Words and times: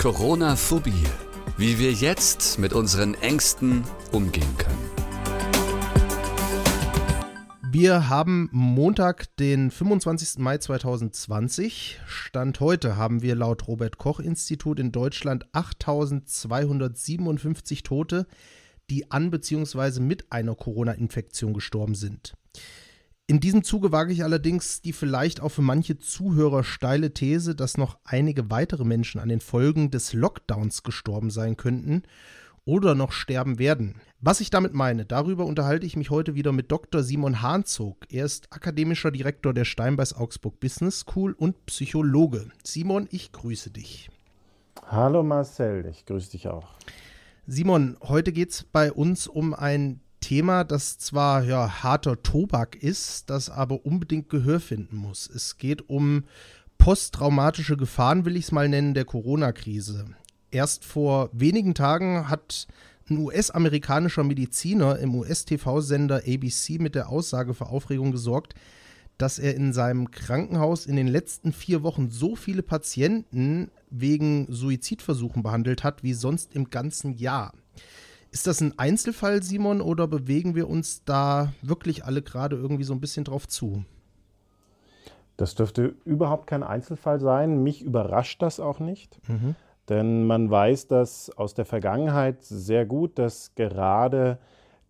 Corona-Phobie. 0.00 1.04
Wie 1.58 1.78
wir 1.78 1.92
jetzt 1.92 2.58
mit 2.58 2.72
unseren 2.72 3.12
Ängsten 3.12 3.84
umgehen 4.12 4.56
können. 4.56 4.88
Wir 7.70 8.08
haben 8.08 8.48
Montag, 8.50 9.36
den 9.36 9.70
25. 9.70 10.38
Mai 10.38 10.56
2020. 10.56 12.00
Stand 12.06 12.60
heute 12.60 12.96
haben 12.96 13.20
wir 13.20 13.34
laut 13.34 13.68
Robert 13.68 13.98
Koch 13.98 14.20
Institut 14.20 14.80
in 14.80 14.90
Deutschland 14.90 15.44
8257 15.52 17.82
Tote, 17.82 18.26
die 18.88 19.10
an 19.10 19.30
bzw. 19.30 20.00
mit 20.00 20.32
einer 20.32 20.54
Corona-Infektion 20.54 21.52
gestorben 21.52 21.94
sind. 21.94 22.32
In 23.30 23.38
diesem 23.38 23.62
Zuge 23.62 23.92
wage 23.92 24.12
ich 24.12 24.24
allerdings 24.24 24.82
die 24.82 24.92
vielleicht 24.92 25.40
auch 25.40 25.50
für 25.50 25.62
manche 25.62 25.96
Zuhörer 25.96 26.64
steile 26.64 27.14
These, 27.14 27.54
dass 27.54 27.78
noch 27.78 27.96
einige 28.02 28.50
weitere 28.50 28.84
Menschen 28.84 29.20
an 29.20 29.28
den 29.28 29.38
Folgen 29.38 29.92
des 29.92 30.14
Lockdowns 30.14 30.82
gestorben 30.82 31.30
sein 31.30 31.56
könnten 31.56 32.02
oder 32.64 32.96
noch 32.96 33.12
sterben 33.12 33.60
werden. 33.60 34.00
Was 34.18 34.40
ich 34.40 34.50
damit 34.50 34.74
meine, 34.74 35.04
darüber 35.04 35.46
unterhalte 35.46 35.86
ich 35.86 35.94
mich 35.96 36.10
heute 36.10 36.34
wieder 36.34 36.50
mit 36.50 36.72
Dr. 36.72 37.04
Simon 37.04 37.40
Hahnzog. 37.40 37.98
Er 38.08 38.24
ist 38.24 38.52
akademischer 38.52 39.12
Direktor 39.12 39.54
der 39.54 39.64
Steinbeis 39.64 40.12
Augsburg 40.12 40.58
Business 40.58 41.02
School 41.02 41.32
und 41.32 41.66
Psychologe. 41.66 42.50
Simon, 42.64 43.06
ich 43.12 43.30
grüße 43.30 43.70
dich. 43.70 44.10
Hallo 44.88 45.22
Marcel, 45.22 45.86
ich 45.86 46.04
grüße 46.04 46.32
dich 46.32 46.48
auch. 46.48 46.66
Simon, 47.46 47.96
heute 48.02 48.32
geht 48.32 48.50
es 48.50 48.64
bei 48.64 48.90
uns 48.90 49.28
um 49.28 49.54
ein 49.54 50.00
Thema, 50.20 50.64
das 50.64 50.98
zwar 50.98 51.44
ja 51.44 51.82
harter 51.82 52.22
Tobak 52.22 52.76
ist, 52.76 53.30
das 53.30 53.50
aber 53.50 53.84
unbedingt 53.84 54.28
Gehör 54.28 54.60
finden 54.60 54.96
muss. 54.96 55.28
Es 55.28 55.58
geht 55.58 55.88
um 55.88 56.24
posttraumatische 56.78 57.76
Gefahren, 57.76 58.24
will 58.24 58.36
ich 58.36 58.44
es 58.44 58.52
mal 58.52 58.68
nennen, 58.68 58.94
der 58.94 59.04
Corona-Krise. 59.04 60.06
Erst 60.50 60.84
vor 60.84 61.30
wenigen 61.32 61.74
Tagen 61.74 62.28
hat 62.28 62.66
ein 63.08 63.18
US-amerikanischer 63.18 64.24
Mediziner 64.24 64.98
im 64.98 65.14
US-TV-Sender 65.14 66.22
ABC 66.26 66.78
mit 66.78 66.94
der 66.94 67.08
Aussage 67.08 67.54
für 67.54 67.66
Aufregung 67.66 68.12
gesorgt, 68.12 68.54
dass 69.18 69.38
er 69.38 69.54
in 69.54 69.72
seinem 69.72 70.10
Krankenhaus 70.10 70.86
in 70.86 70.96
den 70.96 71.08
letzten 71.08 71.52
vier 71.52 71.82
Wochen 71.82 72.08
so 72.08 72.36
viele 72.36 72.62
Patienten 72.62 73.70
wegen 73.90 74.46
Suizidversuchen 74.50 75.42
behandelt 75.42 75.84
hat 75.84 76.02
wie 76.02 76.14
sonst 76.14 76.54
im 76.54 76.70
ganzen 76.70 77.12
Jahr. 77.12 77.52
Ist 78.32 78.46
das 78.46 78.60
ein 78.60 78.78
Einzelfall, 78.78 79.42
Simon, 79.42 79.80
oder 79.80 80.06
bewegen 80.06 80.54
wir 80.54 80.68
uns 80.68 81.04
da 81.04 81.52
wirklich 81.62 82.04
alle 82.04 82.22
gerade 82.22 82.56
irgendwie 82.56 82.84
so 82.84 82.94
ein 82.94 83.00
bisschen 83.00 83.24
drauf 83.24 83.48
zu? 83.48 83.84
Das 85.36 85.54
dürfte 85.54 85.94
überhaupt 86.04 86.46
kein 86.46 86.62
Einzelfall 86.62 87.18
sein. 87.18 87.62
Mich 87.62 87.82
überrascht 87.82 88.42
das 88.42 88.60
auch 88.60 88.78
nicht. 88.78 89.18
Mhm. 89.28 89.56
Denn 89.88 90.26
man 90.26 90.50
weiß 90.50 90.86
das 90.86 91.30
aus 91.36 91.54
der 91.54 91.64
Vergangenheit 91.64 92.44
sehr 92.44 92.86
gut, 92.86 93.18
dass 93.18 93.54
gerade 93.56 94.38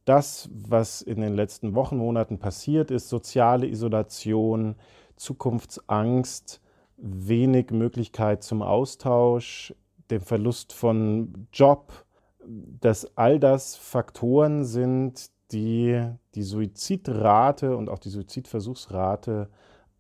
das, 0.05 0.51
was 0.53 1.01
in 1.01 1.21
den 1.21 1.35
letzten 1.35 1.75
Wochen, 1.75 1.97
Monaten 1.97 2.39
passiert 2.39 2.91
ist, 2.91 3.09
soziale 3.09 3.67
Isolation, 3.67 4.75
Zukunftsangst, 5.17 6.61
wenig 6.97 7.71
Möglichkeit 7.71 8.43
zum 8.43 8.61
Austausch, 8.61 9.75
dem 10.11 10.21
Verlust 10.21 10.73
von 10.73 11.47
Job, 11.53 12.05
dass 12.47 13.17
all 13.17 13.39
das 13.39 13.77
Faktoren 13.77 14.65
sind, 14.65 15.31
die 15.53 16.01
die 16.35 16.43
Suizidrate 16.43 17.77
und 17.77 17.89
auch 17.89 17.99
die 17.99 18.11
Suizidversuchsrate 18.11 19.49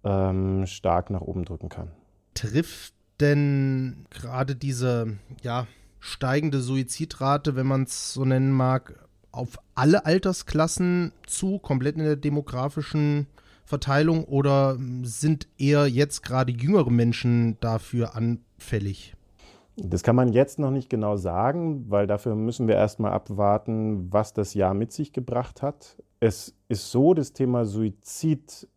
ähm, 0.05 0.67
stark 0.67 1.11
nach 1.11 1.21
oben 1.21 1.45
drücken 1.45 1.69
kann. 1.69 1.91
Trifft 2.35 2.95
denn 3.21 4.07
gerade 4.11 4.57
diese 4.57 5.19
ja, 5.43 5.67
steigende 5.99 6.61
Suizidrate, 6.61 7.57
wenn 7.57 7.67
man 7.67 7.83
es 7.83 8.15
so 8.15 8.25
nennen 8.25 8.53
mag, 8.53 9.09
auf 9.33 9.59
alle 9.75 10.07
Altersklassen 10.07 11.13
zu, 11.27 11.59
komplett 11.59 11.97
in 11.97 12.05
der 12.05 12.17
demografischen 12.17 13.27
Verteilung 13.65 14.25
oder 14.25 14.77
sind 15.03 15.47
eher 15.59 15.87
jetzt 15.87 16.23
gerade 16.23 16.53
jüngere 16.53 16.91
Menschen 16.91 17.59
dafür 17.61 18.17
anfällig? 18.17 19.15
Das 19.83 20.03
kann 20.03 20.17
man 20.17 20.33
jetzt 20.33 20.59
noch 20.59 20.71
nicht 20.71 20.91
genau 20.91 21.17
sagen, 21.17 21.91
weil 21.91 22.07
dafür 22.07 22.35
müssen 22.35 22.69
wir 22.69 22.75
erstmal 22.75 23.13
abwarten, 23.13 24.13
was 24.13 24.33
das 24.33 24.55
Jahr 24.55 24.75
mit 24.75 24.93
sich 24.93 25.13
gebracht 25.13 25.63
hat. 25.63 25.97
Es 26.21 26.55
ist 26.69 26.91
so, 26.91 27.15
das 27.15 27.33
Thema 27.33 27.65
Suizid 27.65 28.69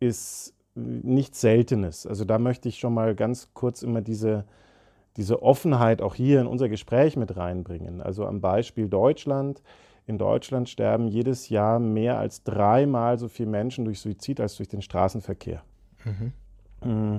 ist 0.00 0.54
nichts 0.74 1.40
Seltenes. 1.40 2.06
Also 2.06 2.24
da 2.24 2.38
möchte 2.38 2.68
ich 2.68 2.78
schon 2.78 2.94
mal 2.94 3.14
ganz 3.14 3.50
kurz 3.54 3.82
immer 3.82 4.00
diese, 4.00 4.44
diese 5.16 5.42
Offenheit 5.42 6.02
auch 6.02 6.14
hier 6.14 6.40
in 6.40 6.46
unser 6.46 6.68
Gespräch 6.68 7.16
mit 7.16 7.36
reinbringen. 7.36 8.00
Also 8.00 8.26
am 8.26 8.40
Beispiel 8.40 8.88
Deutschland. 8.88 9.62
In 10.06 10.18
Deutschland 10.18 10.68
sterben 10.68 11.08
jedes 11.08 11.48
Jahr 11.48 11.78
mehr 11.78 12.18
als 12.18 12.42
dreimal 12.42 13.18
so 13.18 13.28
viele 13.28 13.48
Menschen 13.48 13.84
durch 13.84 14.00
Suizid 14.00 14.40
als 14.40 14.56
durch 14.56 14.68
den 14.68 14.82
Straßenverkehr. 14.82 15.62
Mhm. 16.04 16.32
Mm. 16.86 17.18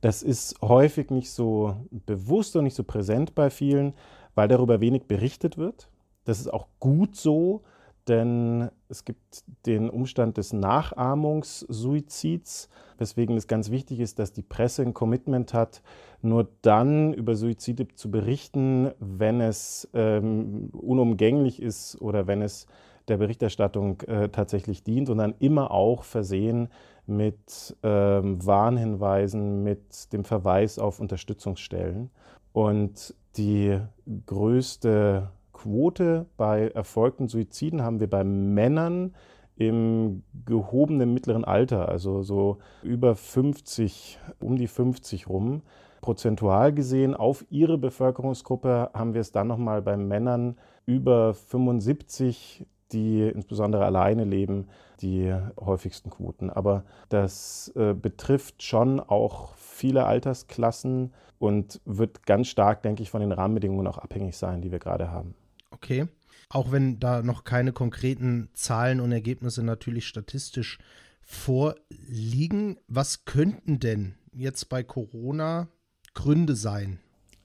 Das 0.00 0.22
ist 0.22 0.60
häufig 0.62 1.10
nicht 1.10 1.30
so 1.30 1.76
bewusst 2.06 2.56
und 2.56 2.64
nicht 2.64 2.76
so 2.76 2.84
präsent 2.84 3.34
bei 3.34 3.50
vielen, 3.50 3.92
weil 4.34 4.48
darüber 4.48 4.80
wenig 4.80 5.02
berichtet 5.04 5.58
wird. 5.58 5.90
Das 6.24 6.40
ist 6.40 6.50
auch 6.52 6.66
gut 6.78 7.16
so, 7.16 7.62
denn 8.08 8.70
es 8.88 9.04
gibt 9.04 9.44
den 9.66 9.90
Umstand 9.90 10.38
des 10.38 10.52
Nachahmungssuizids, 10.52 12.68
weswegen 12.98 13.36
es 13.36 13.46
ganz 13.46 13.70
wichtig 13.70 14.00
ist, 14.00 14.18
dass 14.18 14.32
die 14.32 14.42
Presse 14.42 14.82
ein 14.82 14.94
Commitment 14.94 15.54
hat, 15.54 15.82
nur 16.22 16.48
dann 16.62 17.14
über 17.14 17.36
Suizide 17.36 17.86
zu 17.94 18.10
berichten, 18.10 18.90
wenn 18.98 19.40
es 19.40 19.88
ähm, 19.94 20.70
unumgänglich 20.72 21.62
ist 21.62 22.00
oder 22.00 22.26
wenn 22.26 22.42
es 22.42 22.66
der 23.08 23.16
Berichterstattung 23.18 24.00
äh, 24.02 24.28
tatsächlich 24.28 24.82
dient 24.82 25.08
und 25.10 25.18
dann 25.18 25.34
immer 25.38 25.70
auch 25.70 26.02
versehen 26.04 26.68
mit 27.10 27.76
ähm, 27.82 28.44
Warnhinweisen, 28.44 29.62
mit 29.62 30.12
dem 30.12 30.24
Verweis 30.24 30.78
auf 30.78 31.00
Unterstützungsstellen. 31.00 32.10
Und 32.52 33.14
die 33.36 33.78
größte 34.26 35.30
Quote 35.52 36.26
bei 36.36 36.68
erfolgten 36.68 37.28
Suiziden 37.28 37.82
haben 37.82 38.00
wir 38.00 38.08
bei 38.08 38.24
Männern 38.24 39.14
im 39.56 40.22
gehobenen 40.46 41.12
mittleren 41.12 41.44
Alter, 41.44 41.88
also 41.88 42.22
so 42.22 42.58
über 42.82 43.14
50, 43.14 44.18
um 44.40 44.56
die 44.56 44.66
50 44.66 45.28
rum. 45.28 45.62
Prozentual 46.00 46.72
gesehen 46.72 47.14
auf 47.14 47.44
ihre 47.50 47.76
Bevölkerungsgruppe 47.76 48.90
haben 48.94 49.12
wir 49.12 49.20
es 49.20 49.32
dann 49.32 49.48
nochmal 49.48 49.82
bei 49.82 49.98
Männern 49.98 50.56
über 50.86 51.34
75 51.34 52.66
die 52.92 53.22
insbesondere 53.28 53.84
alleine 53.84 54.24
leben, 54.24 54.68
die 55.00 55.34
häufigsten 55.58 56.10
Quoten. 56.10 56.50
Aber 56.50 56.84
das 57.08 57.72
äh, 57.76 57.94
betrifft 57.94 58.62
schon 58.62 59.00
auch 59.00 59.54
viele 59.56 60.04
Altersklassen 60.06 61.12
und 61.38 61.80
wird 61.84 62.26
ganz 62.26 62.48
stark, 62.48 62.82
denke 62.82 63.02
ich, 63.02 63.10
von 63.10 63.20
den 63.20 63.32
Rahmenbedingungen 63.32 63.86
auch 63.86 63.98
abhängig 63.98 64.36
sein, 64.36 64.60
die 64.60 64.70
wir 64.70 64.78
gerade 64.78 65.10
haben. 65.10 65.34
Okay. 65.70 66.06
Auch 66.48 66.72
wenn 66.72 66.98
da 66.98 67.22
noch 67.22 67.44
keine 67.44 67.72
konkreten 67.72 68.50
Zahlen 68.54 69.00
und 69.00 69.12
Ergebnisse 69.12 69.62
natürlich 69.62 70.06
statistisch 70.06 70.78
vorliegen, 71.22 72.78
was 72.88 73.24
könnten 73.24 73.78
denn 73.78 74.16
jetzt 74.32 74.68
bei 74.68 74.82
Corona 74.82 75.68
Gründe 76.12 76.56
sein? 76.56 76.98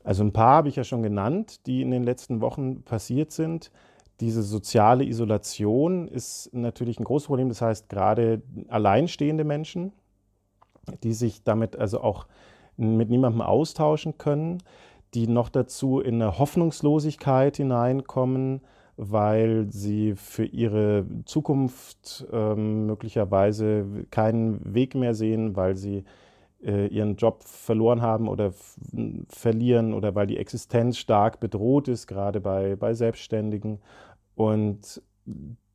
Also 0.03 0.23
ein 0.23 0.33
paar 0.33 0.57
habe 0.57 0.69
ich 0.69 0.75
ja 0.75 0.83
schon 0.83 1.03
genannt, 1.03 1.65
die 1.65 1.81
in 1.81 1.91
den 1.91 2.03
letzten 2.03 2.41
Wochen 2.41 2.83
passiert 2.83 3.31
sind. 3.31 3.71
Diese 4.19 4.43
soziale 4.43 5.03
Isolation 5.03 6.07
ist 6.07 6.49
natürlich 6.53 6.99
ein 6.99 7.03
großes 7.03 7.27
Problem. 7.27 7.49
Das 7.49 7.61
heißt, 7.61 7.89
gerade 7.89 8.41
alleinstehende 8.69 9.43
Menschen, 9.43 9.91
die 11.03 11.13
sich 11.13 11.43
damit 11.43 11.75
also 11.75 11.99
auch 12.01 12.27
mit 12.77 13.09
niemandem 13.09 13.41
austauschen 13.41 14.17
können, 14.17 14.59
die 15.13 15.27
noch 15.27 15.49
dazu 15.49 15.99
in 15.99 16.21
eine 16.21 16.37
Hoffnungslosigkeit 16.37 17.57
hineinkommen, 17.57 18.61
weil 18.97 19.67
sie 19.69 20.15
für 20.15 20.45
ihre 20.45 21.05
Zukunft 21.25 22.25
ähm, 22.31 22.85
möglicherweise 22.85 24.05
keinen 24.11 24.73
Weg 24.73 24.95
mehr 24.95 25.13
sehen, 25.13 25.55
weil 25.55 25.75
sie 25.75 26.05
ihren 26.69 27.15
Job 27.15 27.43
verloren 27.43 28.01
haben 28.01 28.27
oder 28.27 28.53
verlieren 29.29 29.93
oder 29.93 30.15
weil 30.15 30.27
die 30.27 30.37
Existenz 30.37 30.97
stark 30.97 31.39
bedroht 31.39 31.87
ist, 31.87 32.07
gerade 32.07 32.41
bei, 32.41 32.75
bei 32.75 32.93
Selbstständigen. 32.93 33.79
Und 34.35 35.01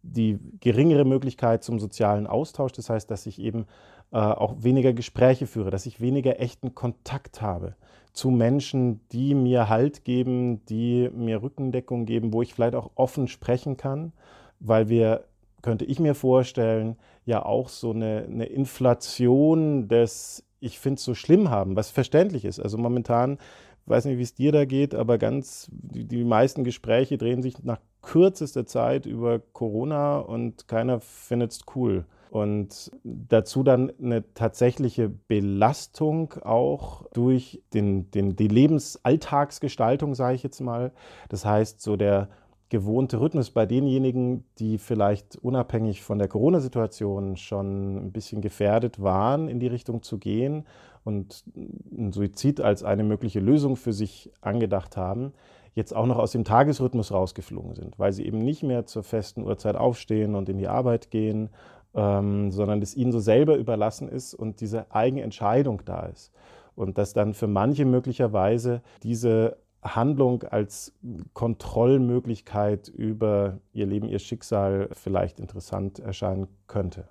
die 0.02 0.38
geringere 0.60 1.04
Möglichkeit 1.04 1.62
zum 1.62 1.78
sozialen 1.78 2.26
Austausch, 2.26 2.72
das 2.72 2.90
heißt, 2.90 3.10
dass 3.10 3.26
ich 3.26 3.38
eben 3.40 3.66
äh, 4.12 4.18
auch 4.18 4.56
weniger 4.62 4.92
Gespräche 4.92 5.46
führe, 5.46 5.70
dass 5.70 5.86
ich 5.86 6.00
weniger 6.00 6.40
echten 6.40 6.74
Kontakt 6.74 7.42
habe 7.42 7.76
zu 8.12 8.30
Menschen, 8.30 9.00
die 9.12 9.34
mir 9.34 9.68
Halt 9.68 10.04
geben, 10.04 10.64
die 10.66 11.10
mir 11.14 11.42
Rückendeckung 11.42 12.06
geben, 12.06 12.32
wo 12.32 12.42
ich 12.42 12.54
vielleicht 12.54 12.74
auch 12.74 12.90
offen 12.96 13.28
sprechen 13.28 13.76
kann, 13.76 14.12
weil 14.58 14.88
wir, 14.88 15.24
könnte 15.62 15.84
ich 15.84 16.00
mir 16.00 16.14
vorstellen, 16.14 16.96
ja 17.24 17.44
auch 17.44 17.68
so 17.68 17.90
eine, 17.90 18.26
eine 18.28 18.46
Inflation 18.46 19.88
des 19.88 20.44
ich 20.60 20.78
finde 20.78 20.98
es 20.98 21.04
so 21.04 21.14
schlimm 21.14 21.50
haben, 21.50 21.76
was 21.76 21.90
verständlich 21.90 22.44
ist. 22.44 22.60
Also 22.60 22.78
momentan 22.78 23.38
weiß 23.86 24.04
nicht, 24.04 24.18
wie 24.18 24.22
es 24.22 24.34
dir 24.34 24.52
da 24.52 24.64
geht, 24.64 24.94
aber 24.94 25.18
ganz, 25.18 25.68
die, 25.72 26.04
die 26.04 26.24
meisten 26.24 26.64
Gespräche 26.64 27.18
drehen 27.18 27.42
sich 27.42 27.62
nach 27.64 27.80
kürzester 28.02 28.64
Zeit 28.64 29.06
über 29.06 29.38
Corona 29.38 30.18
und 30.18 30.68
keiner 30.68 31.00
findet 31.00 31.52
es 31.52 31.60
cool. 31.74 32.04
Und 32.30 32.92
dazu 33.02 33.64
dann 33.64 33.92
eine 34.00 34.22
tatsächliche 34.34 35.08
Belastung 35.08 36.34
auch 36.44 37.04
durch 37.12 37.60
den, 37.74 38.08
den, 38.12 38.36
die 38.36 38.46
Lebensalltagsgestaltung, 38.46 40.14
sage 40.14 40.36
ich 40.36 40.44
jetzt 40.44 40.60
mal. 40.60 40.92
Das 41.28 41.44
heißt, 41.44 41.80
so 41.82 41.96
der 41.96 42.28
gewohnte 42.70 43.20
Rhythmus 43.20 43.50
bei 43.50 43.66
denjenigen, 43.66 44.44
die 44.58 44.78
vielleicht 44.78 45.36
unabhängig 45.36 46.02
von 46.02 46.18
der 46.18 46.28
Corona-Situation 46.28 47.36
schon 47.36 47.96
ein 47.96 48.12
bisschen 48.12 48.40
gefährdet 48.40 49.02
waren, 49.02 49.48
in 49.48 49.58
die 49.58 49.66
Richtung 49.66 50.02
zu 50.02 50.18
gehen 50.18 50.64
und 51.04 51.44
einen 51.54 52.12
Suizid 52.12 52.60
als 52.60 52.84
eine 52.84 53.02
mögliche 53.02 53.40
Lösung 53.40 53.76
für 53.76 53.92
sich 53.92 54.30
angedacht 54.40 54.96
haben, 54.96 55.32
jetzt 55.74 55.94
auch 55.94 56.06
noch 56.06 56.18
aus 56.18 56.30
dem 56.30 56.44
Tagesrhythmus 56.44 57.12
rausgeflogen 57.12 57.74
sind, 57.74 57.98
weil 57.98 58.12
sie 58.12 58.24
eben 58.24 58.38
nicht 58.38 58.62
mehr 58.62 58.86
zur 58.86 59.02
festen 59.02 59.42
Uhrzeit 59.42 59.76
aufstehen 59.76 60.36
und 60.36 60.48
in 60.48 60.58
die 60.58 60.68
Arbeit 60.68 61.10
gehen, 61.10 61.50
ähm, 61.94 62.52
sondern 62.52 62.80
es 62.82 62.96
ihnen 62.96 63.10
so 63.10 63.18
selber 63.18 63.56
überlassen 63.56 64.08
ist 64.08 64.32
und 64.32 64.60
diese 64.60 64.94
eigene 64.94 65.22
Entscheidung 65.22 65.82
da 65.84 66.06
ist. 66.06 66.32
Und 66.76 66.98
dass 66.98 67.14
dann 67.14 67.34
für 67.34 67.48
manche 67.48 67.84
möglicherweise 67.84 68.80
diese 69.02 69.56
Handlung 69.82 70.42
als 70.42 70.92
Kontrollmöglichkeit 71.32 72.88
über 72.88 73.60
ihr 73.72 73.86
Leben, 73.86 74.08
ihr 74.08 74.18
Schicksal 74.18 74.90
vielleicht 74.92 75.40
interessant 75.40 75.98
erscheinen 75.98 76.48
könnte. 76.66 77.08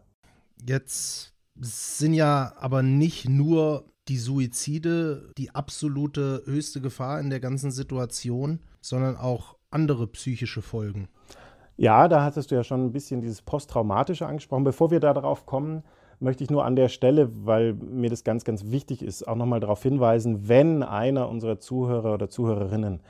Jetzt 0.66 1.34
sind 1.60 2.14
ja 2.14 2.54
aber 2.58 2.84
nicht 2.84 3.28
nur 3.28 3.86
die 4.08 4.18
Suizide 4.18 5.32
die 5.38 5.54
absolute 5.54 6.44
höchste 6.46 6.82
Gefahr 6.82 7.20
in 7.20 7.30
der 7.30 7.40
ganzen 7.40 7.72
Situation, 7.72 8.60
sondern 8.82 9.18
auch 9.18 9.58
andere 9.72 10.08
psychische 10.08 10.62
Folgen. 10.62 11.10
Ja, 11.78 12.08
da 12.08 12.24
hattest 12.24 12.52
du 12.52 12.56
ja 12.56 12.64
schon 12.64 12.86
ein 12.86 12.92
bisschen 12.92 13.22
dieses 13.22 13.42
Posttraumatische 13.42 14.28
angesprochen. 14.28 14.64
Bevor 14.64 14.92
wir 14.92 15.00
darauf 15.00 15.46
kommen, 15.46 15.84
möchte 16.20 16.44
ich 16.44 16.50
nur 16.50 16.66
an 16.66 16.76
der 16.76 16.90
Stelle, 16.90 17.30
weil 17.46 17.74
mir 17.74 18.10
das 18.10 18.24
ganz, 18.24 18.44
ganz 18.44 18.72
wichtig 18.72 19.02
ist, 19.02 19.28
auch 19.28 19.36
nochmal 19.36 19.60
darauf 19.60 19.82
hinweisen, 19.82 20.48
wenn 20.48 20.84
einer 20.84 21.30
unserer 21.30 21.60
Zuhörer 21.60 22.14
oder 22.14 22.30
Zuhörerinnen 22.30 23.02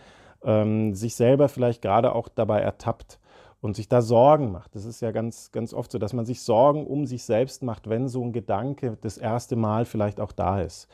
ähm, 0.44 0.94
sich 0.94 1.16
selber 1.16 1.50
vielleicht 1.50 1.82
gerade 1.82 2.14
auch 2.14 2.28
dabei 2.28 2.62
ertappt 2.62 3.20
und 3.62 3.76
sich 3.76 3.90
da 3.90 4.02
Sorgen 4.02 4.52
macht. 4.52 4.76
Das 4.76 4.86
ist 4.86 5.02
ja 5.02 5.12
ganz, 5.12 5.52
ganz 5.52 5.74
oft 5.74 5.92
so, 5.92 5.98
dass 5.98 6.14
man 6.14 6.26
sich 6.26 6.42
Sorgen 6.42 6.88
um 6.88 7.06
sich 7.06 7.24
selbst 7.24 7.62
macht, 7.64 7.90
wenn 7.90 8.08
so 8.08 8.24
ein 8.24 8.32
Gedanke 8.32 8.98
das 9.02 9.18
erste 9.18 9.56
Mal 9.56 9.86
vielleicht 9.86 10.20
auch 10.20 10.32
da 10.32 10.62
ist, 10.62 10.88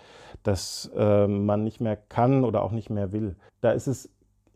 dass 0.43 0.91
äh, 0.95 1.27
man 1.27 1.63
nicht 1.63 1.79
mehr 1.79 1.95
kann 1.95 2.43
oder 2.43 2.63
auch 2.63 2.71
nicht 2.71 2.89
mehr 2.89 3.11
will. 3.11 3.35
Da 3.61 3.71
ist 3.71 3.87
es 3.87 4.09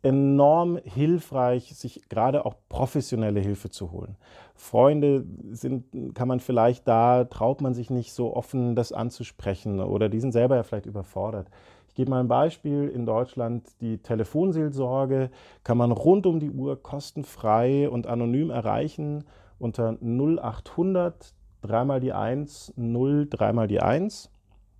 enorm 0.03 0.77
hilfreich, 0.83 1.75
sich 1.75 2.07
gerade 2.09 2.45
auch 2.45 2.55
professionelle 2.69 3.39
Hilfe 3.39 3.69
zu 3.69 3.91
holen. 3.91 4.17
Freunde 4.55 5.25
sind, 5.51 6.15
kann 6.15 6.27
man 6.27 6.39
vielleicht 6.39 6.87
da, 6.87 7.25
traut 7.25 7.61
man 7.61 7.73
sich 7.73 7.89
nicht 7.89 8.13
so 8.13 8.35
offen, 8.35 8.75
das 8.75 8.91
anzusprechen 8.91 9.79
oder 9.79 10.09
die 10.09 10.19
sind 10.19 10.31
selber 10.31 10.55
ja 10.55 10.63
vielleicht 10.63 10.85
überfordert. 10.85 11.47
Ich 11.87 11.95
gebe 11.95 12.11
mal 12.11 12.19
ein 12.19 12.27
Beispiel. 12.27 12.87
In 12.87 13.05
Deutschland 13.05 13.67
die 13.81 13.97
Telefonseelsorge 13.97 15.31
kann 15.63 15.77
man 15.77 15.91
rund 15.91 16.25
um 16.25 16.39
die 16.39 16.51
Uhr 16.51 16.81
kostenfrei 16.81 17.89
und 17.89 18.07
anonym 18.07 18.51
erreichen 18.51 19.25
unter 19.57 19.97
0800 20.01 21.33
dreimal 21.61 21.99
die 21.99 22.13
1 22.13 22.73
0 22.77 23.27
dreimal 23.29 23.67
die 23.67 23.81
1. 23.81 24.31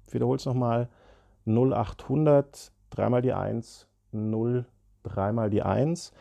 Ich 0.07 0.13
wiederhole 0.13 0.38
es 0.38 0.45
nochmal 0.45 0.88
0800 1.45 2.71
dreimal 2.89 3.21
die 3.21 3.33
1 3.33 3.88
0 4.12 4.66
dreimal 5.03 5.49
die 5.49 5.61
1 5.61 6.11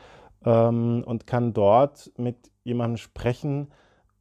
ähm, 0.44 1.02
und 1.06 1.26
kann 1.26 1.52
dort 1.52 2.12
mit 2.16 2.36
jemandem 2.64 2.96
sprechen, 2.96 3.69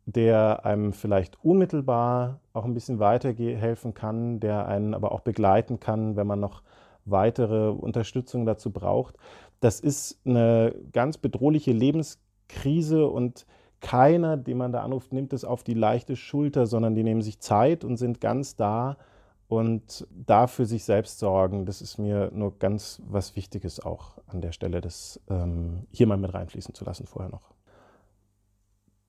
der 0.06 0.66
einem 0.66 0.94
vielleicht 0.94 1.44
unmittelbar 1.44 2.40
auch 2.54 2.64
ein 2.64 2.74
bisschen 2.74 3.00
weiterhelfen 3.00 3.94
kann, 3.94 4.40
der 4.40 4.68
einen 4.68 4.94
aber 4.94 5.12
auch 5.12 5.20
begleiten 5.20 5.80
kann, 5.80 6.16
wenn 6.16 6.28
man 6.28 6.40
noch 6.40 6.64
weitere 7.04 7.70
Unterstützung 7.70 8.46
dazu 8.46 8.72
braucht. 8.72 9.16
Das 9.60 9.80
ist 9.80 10.20
eine 10.26 10.74
ganz 10.94 11.18
bedrohliche 11.18 11.74
Lebenskrise 11.74 13.08
und 13.08 13.46
keiner, 13.80 14.38
den 14.38 14.58
man 14.58 14.72
da 14.72 14.82
anruft, 14.82 15.14
nimmt 15.14 15.34
es 15.34 15.44
auf 15.44 15.64
die 15.64 15.74
leichte 15.74 16.16
Schulter, 16.16 16.66
sondern 16.66 16.96
die 16.96 17.04
nehmen 17.04 17.22
sich 17.22 17.40
Zeit 17.40 17.84
und 17.84 17.98
sind 17.98 18.22
ganz 18.22 18.56
da 18.56 18.98
und 19.48 20.06
da 20.10 20.48
für 20.48 20.66
sich 20.66 20.84
selbst 20.84 21.20
sorgen. 21.20 21.66
Das 21.66 21.82
ist 21.82 21.98
mir 21.98 22.32
nur 22.34 22.58
ganz 22.60 23.02
was 23.06 23.36
Wichtiges 23.36 23.80
auch 23.80 24.18
an 24.28 24.42
der 24.42 24.52
Stelle, 24.52 24.82
das 24.82 25.22
ähm, 25.30 25.88
hier 25.92 26.08
mal 26.08 26.18
mit 26.18 26.34
reinfließen 26.34 26.74
zu 26.74 26.84
lassen 26.84 27.08
vorher 27.08 27.32
noch. 27.32 27.54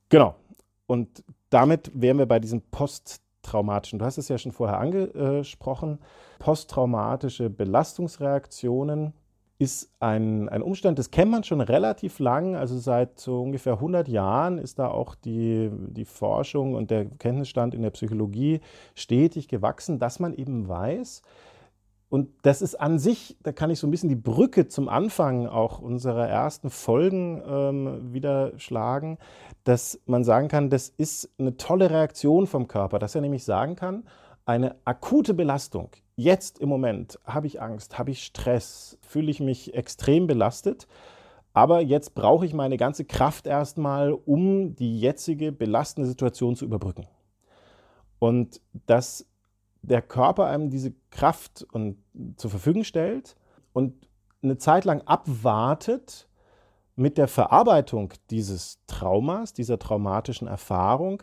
Genau. 0.08 0.37
Und 0.87 1.25
damit 1.50 1.90
wären 1.94 2.19
wir 2.19 2.26
bei 2.26 2.38
diesem 2.38 2.62
posttraumatischen, 2.62 3.99
du 3.99 4.05
hast 4.05 4.19
es 4.19 4.29
ja 4.29 4.38
schon 4.38 4.52
vorher 4.52 4.79
angesprochen, 4.79 5.99
posttraumatische 6.38 7.50
Belastungsreaktionen 7.50 9.12
ist 9.58 9.90
ein, 9.99 10.49
ein 10.49 10.62
Umstand, 10.62 10.99
das 10.99 11.10
kennt 11.10 11.32
man 11.32 11.43
schon 11.43 11.60
relativ 11.60 12.20
lang, 12.20 12.55
also 12.55 12.78
seit 12.78 13.19
so 13.19 13.43
ungefähr 13.43 13.75
100 13.75 14.06
Jahren 14.06 14.58
ist 14.58 14.78
da 14.78 14.88
auch 14.88 15.16
die, 15.16 15.70
die 15.72 16.05
Forschung 16.05 16.75
und 16.75 16.90
der 16.90 17.06
Kenntnisstand 17.06 17.75
in 17.75 17.82
der 17.82 17.90
Psychologie 17.90 18.60
stetig 18.94 19.49
gewachsen, 19.49 19.99
dass 19.99 20.20
man 20.20 20.32
eben 20.34 20.69
weiß, 20.69 21.22
und 22.10 22.31
das 22.43 22.62
ist 22.62 22.75
an 22.75 22.99
sich, 22.99 23.37
da 23.43 23.52
kann 23.52 23.69
ich 23.69 23.78
so 23.78 23.87
ein 23.87 23.90
bisschen 23.90 24.08
die 24.08 24.14
Brücke 24.14 24.69
zum 24.69 24.88
Anfang 24.88 25.46
auch 25.46 25.78
unserer 25.78 26.26
ersten 26.26 26.70
Folgen 26.70 27.43
ähm, 27.46 28.14
wieder 28.14 28.58
schlagen, 28.58 29.19
dass 29.64 30.00
man 30.06 30.25
sagen 30.25 30.49
kann, 30.49 30.70
das 30.70 30.88
ist 30.88 31.31
eine 31.38 31.58
tolle 31.58 31.90
Reaktion 31.90 32.46
vom 32.46 32.66
Körper, 32.66 32.99
dass 32.99 33.14
er 33.14 33.20
nämlich 33.20 33.44
sagen 33.44 33.76
kann, 33.76 34.05
eine 34.48 34.76
akute 34.86 35.34
Belastung, 35.34 35.90
jetzt 36.16 36.58
im 36.58 36.70
Moment 36.70 37.18
habe 37.26 37.46
ich 37.46 37.60
Angst, 37.60 37.98
habe 37.98 38.12
ich 38.12 38.24
Stress, 38.24 38.96
fühle 39.02 39.30
ich 39.30 39.40
mich 39.40 39.74
extrem 39.74 40.26
belastet, 40.26 40.88
aber 41.52 41.82
jetzt 41.82 42.14
brauche 42.14 42.46
ich 42.46 42.54
meine 42.54 42.78
ganze 42.78 43.04
Kraft 43.04 43.46
erstmal, 43.46 44.12
um 44.12 44.74
die 44.74 45.00
jetzige 45.00 45.52
belastende 45.52 46.08
Situation 46.08 46.56
zu 46.56 46.64
überbrücken. 46.64 47.06
Und 48.18 48.62
dass 48.86 49.26
der 49.82 50.00
Körper 50.00 50.46
einem 50.46 50.70
diese 50.70 50.94
Kraft 51.10 51.66
und, 51.72 51.98
zur 52.36 52.50
Verfügung 52.50 52.84
stellt 52.84 53.36
und 53.74 54.08
eine 54.43 54.56
Zeit 54.56 54.86
lang 54.86 55.02
abwartet 55.02 56.26
mit 56.96 57.19
der 57.19 57.28
Verarbeitung 57.28 58.14
dieses 58.31 58.81
Traumas, 58.86 59.52
dieser 59.52 59.78
traumatischen 59.78 60.48
Erfahrung, 60.48 61.22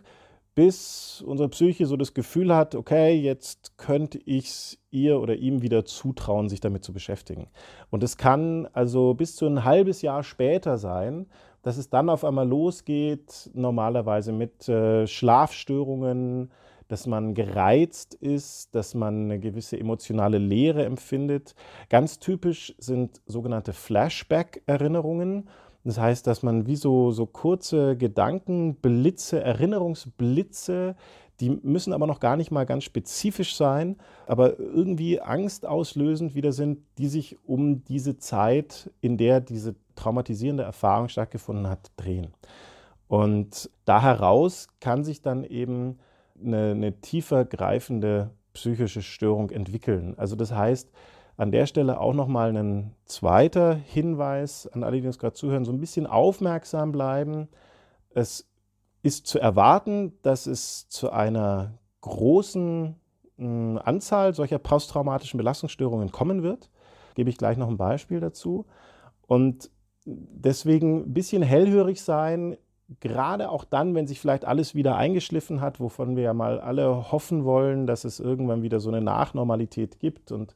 bis 0.56 1.22
unsere 1.26 1.50
Psyche 1.50 1.86
so 1.86 1.98
das 1.98 2.14
Gefühl 2.14 2.56
hat, 2.56 2.76
okay, 2.76 3.14
jetzt 3.14 3.78
könnte 3.78 4.20
ich 4.26 4.46
es 4.46 4.78
ihr 4.90 5.20
oder 5.20 5.36
ihm 5.36 5.62
wieder 5.62 5.84
zutrauen, 5.84 6.48
sich 6.48 6.62
damit 6.62 6.86
zu 6.86 6.94
beschäftigen. 6.94 7.48
Und 7.90 8.04
es 8.04 8.16
kann 8.16 8.68
also 8.72 9.14
bis 9.14 9.36
zu 9.36 9.46
ein 9.46 9.66
halbes 9.66 10.02
Jahr 10.02 10.24
später 10.24 10.78
sein, 10.78 11.28
dass 11.62 11.78
es 11.78 11.90
dann 11.90 12.10
auf 12.10 12.24
einmal 12.24 12.48
losgeht, 12.48 13.50
normalerweise 13.54 14.32
mit 14.32 14.70
äh, 14.70 15.06
Schlafstörungen, 15.08 16.52
dass 16.88 17.08
man 17.08 17.34
gereizt 17.34 18.14
ist, 18.14 18.76
dass 18.76 18.94
man 18.94 19.26
eine 19.26 19.40
gewisse 19.40 19.80
emotionale 19.80 20.38
Leere 20.38 20.86
empfindet. 20.86 21.56
Ganz 21.90 22.20
typisch 22.20 22.76
sind 22.78 23.22
sogenannte 23.26 23.74
Flashback-Erinnerungen. 23.74 25.50
Das 25.86 26.00
heißt, 26.00 26.26
dass 26.26 26.42
man 26.42 26.66
wie 26.66 26.76
so, 26.76 27.12
so 27.12 27.28
kurze 27.28 27.96
Gedankenblitze, 27.96 29.40
Erinnerungsblitze, 29.40 30.96
die 31.40 31.50
müssen 31.50 31.94
aber 31.94 32.08
noch 32.08 32.20
gar 32.20 32.38
nicht 32.38 32.50
mal 32.50 32.66
ganz 32.66 32.86
spezifisch 32.86 33.56
sein, 33.56 33.98
aber 34.26 34.60
irgendwie 34.60 35.22
angstauslösend 35.22 36.34
wieder 36.34 36.54
sind, 36.54 36.80
die 36.98 37.08
sich 37.08 37.38
um 37.46 37.84
diese 37.86 38.18
Zeit, 38.18 38.90
in 39.02 39.18
der 39.18 39.42
diese 39.42 39.76
traumatisierende 39.96 40.64
Erfahrung 40.64 41.08
stattgefunden 41.08 41.70
hat, 41.70 41.92
drehen. 41.98 42.34
Und 43.08 43.70
da 43.86 44.02
heraus 44.02 44.68
kann 44.80 45.04
sich 45.04 45.22
dann 45.22 45.44
eben 45.44 46.00
eine, 46.44 46.72
eine 46.72 47.00
tiefer 47.02 47.46
greifende 47.46 48.32
psychische 48.54 49.04
Störung 49.04 49.52
entwickeln. 49.52 50.16
Also 50.18 50.36
das 50.36 50.52
heißt, 50.52 50.90
an 51.38 51.52
der 51.52 51.66
Stelle 51.66 52.00
auch 52.00 52.14
nochmal 52.14 52.56
ein 52.56 52.96
zweiter 53.06 53.76
Hinweis 53.76 54.68
an 54.68 54.84
alle, 54.84 55.02
die 55.02 55.08
uns 55.08 55.20
gerade 55.20 55.34
zuhören, 55.34 55.66
so 55.66 55.72
ein 55.72 55.80
bisschen 55.80 56.08
aufmerksam 56.08 56.92
bleiben. 56.92 57.50
Es 58.12 58.48
ist 59.04 59.28
zu 59.28 59.40
erwarten, 59.40 60.14
dass 60.22 60.48
es 60.48 60.88
zu 60.88 61.12
einer 61.12 61.74
großen 62.02 62.96
hm, 63.38 63.80
Anzahl 63.84 64.34
solcher 64.34 64.60
posttraumatischen 64.60 65.38
Belastungsstörungen 65.38 66.12
kommen 66.12 66.42
wird. 66.42 66.70
Gebe 67.16 67.30
ich 67.30 67.38
gleich 67.38 67.58
noch 67.58 67.68
ein 67.68 67.78
Beispiel 67.78 68.20
dazu. 68.20 68.66
Und 69.28 69.70
deswegen 70.06 71.04
ein 71.04 71.14
bisschen 71.14 71.42
hellhörig 71.42 72.02
sein, 72.02 72.58
gerade 73.00 73.50
auch 73.50 73.64
dann, 73.64 73.96
wenn 73.96 74.08
sich 74.08 74.20
vielleicht 74.20 74.46
alles 74.46 74.76
wieder 74.76 74.96
eingeschliffen 74.96 75.60
hat, 75.60 75.80
wovon 75.80 76.16
wir 76.16 76.24
ja 76.24 76.34
mal 76.34 76.60
alle 76.60 77.12
hoffen 77.12 77.44
wollen, 77.44 77.88
dass 77.88 78.06
es 78.06 78.20
irgendwann 78.20 78.62
wieder 78.62 78.80
so 78.80 78.90
eine 78.90 79.02
Nachnormalität 79.02 80.00
gibt 80.00 80.32
und 80.32 80.56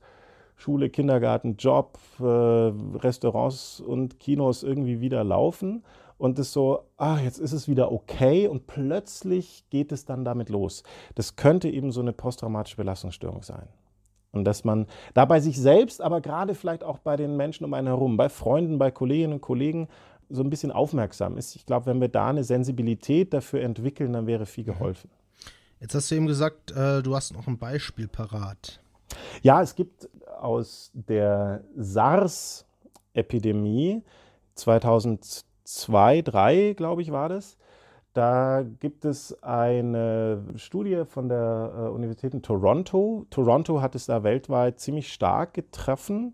Schule, 0.60 0.90
Kindergarten, 0.90 1.56
Job, 1.56 1.98
äh, 2.20 2.24
Restaurants 2.24 3.80
und 3.80 4.20
Kinos 4.20 4.62
irgendwie 4.62 5.00
wieder 5.00 5.24
laufen 5.24 5.84
und 6.18 6.38
es 6.38 6.52
so, 6.52 6.84
ah, 6.98 7.18
jetzt 7.20 7.40
ist 7.40 7.54
es 7.54 7.70
wieder 7.70 7.94
okay 7.94 8.46
und 8.46 8.68
plötzlich 8.68 9.64
geht 9.70 9.94
es 9.94 10.04
dann 10.04 10.26
damit 10.26 10.50
los. 10.50 10.84
Das 11.16 11.38
könnte 11.38 11.70
eben 11.70 11.94
so 11.94 12.02
eine 12.02 12.12
posttraumatische 12.12 12.76
Belastungsstörung 12.76 13.42
sein. 13.42 13.70
Und 14.34 14.44
dass 14.44 14.66
man 14.66 14.86
da 15.14 15.24
bei 15.24 15.40
sich 15.40 15.58
selbst, 15.58 16.02
aber 16.02 16.20
gerade 16.20 16.54
vielleicht 16.54 16.84
auch 16.84 17.00
bei 17.00 17.16
den 17.16 17.38
Menschen 17.38 17.64
um 17.64 17.74
einen 17.74 17.88
herum, 17.88 18.18
bei 18.18 18.28
Freunden, 18.28 18.78
bei 18.78 18.92
Kolleginnen 18.92 19.36
und 19.36 19.42
Kollegen 19.42 19.88
so 20.30 20.44
ein 20.44 20.50
bisschen 20.50 20.74
aufmerksam 20.74 21.38
ist. 21.38 21.56
Ich 21.56 21.66
glaube, 21.66 21.86
wenn 21.86 22.02
wir 22.02 22.10
da 22.10 22.28
eine 22.28 22.44
Sensibilität 22.44 23.34
dafür 23.34 23.62
entwickeln, 23.62 24.12
dann 24.12 24.28
wäre 24.28 24.46
viel 24.46 24.66
geholfen. 24.66 25.10
Jetzt 25.80 25.96
hast 25.96 26.12
du 26.12 26.16
eben 26.16 26.28
gesagt, 26.28 26.72
äh, 26.72 27.02
du 27.02 27.16
hast 27.16 27.34
noch 27.34 27.48
ein 27.48 27.58
Beispiel 27.58 28.10
parat. 28.10 28.82
Ja, 29.42 29.62
es 29.62 29.74
gibt 29.76 30.10
aus 30.42 30.92
der 30.94 31.66
SARS-Epidemie 31.76 34.04
2002, 34.56 36.22
3, 36.22 36.74
glaube 36.74 37.02
ich, 37.02 37.12
war 37.12 37.28
das. 37.30 37.58
Da 38.14 38.64
gibt 38.80 39.06
es 39.06 39.44
eine 39.44 40.44
Studie 40.56 41.04
von 41.06 41.30
der 41.30 41.72
äh, 41.76 41.82
Universität 41.90 42.34
in 42.34 42.42
Toronto. 42.42 43.28
Toronto 43.30 43.82
hat 43.82 43.94
es 43.96 44.08
da 44.08 44.24
weltweit 44.24 44.80
ziemlich 44.80 45.14
stark 45.14 45.54
getroffen 45.54 46.34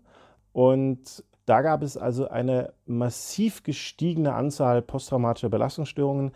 und 0.52 1.22
da 1.44 1.60
gab 1.62 1.82
es 1.82 1.96
also 1.96 2.28
eine 2.28 2.72
massiv 2.86 3.62
gestiegene 3.62 4.34
Anzahl 4.34 4.82
posttraumatischer 4.82 5.50
Belastungsstörungen, 5.50 6.32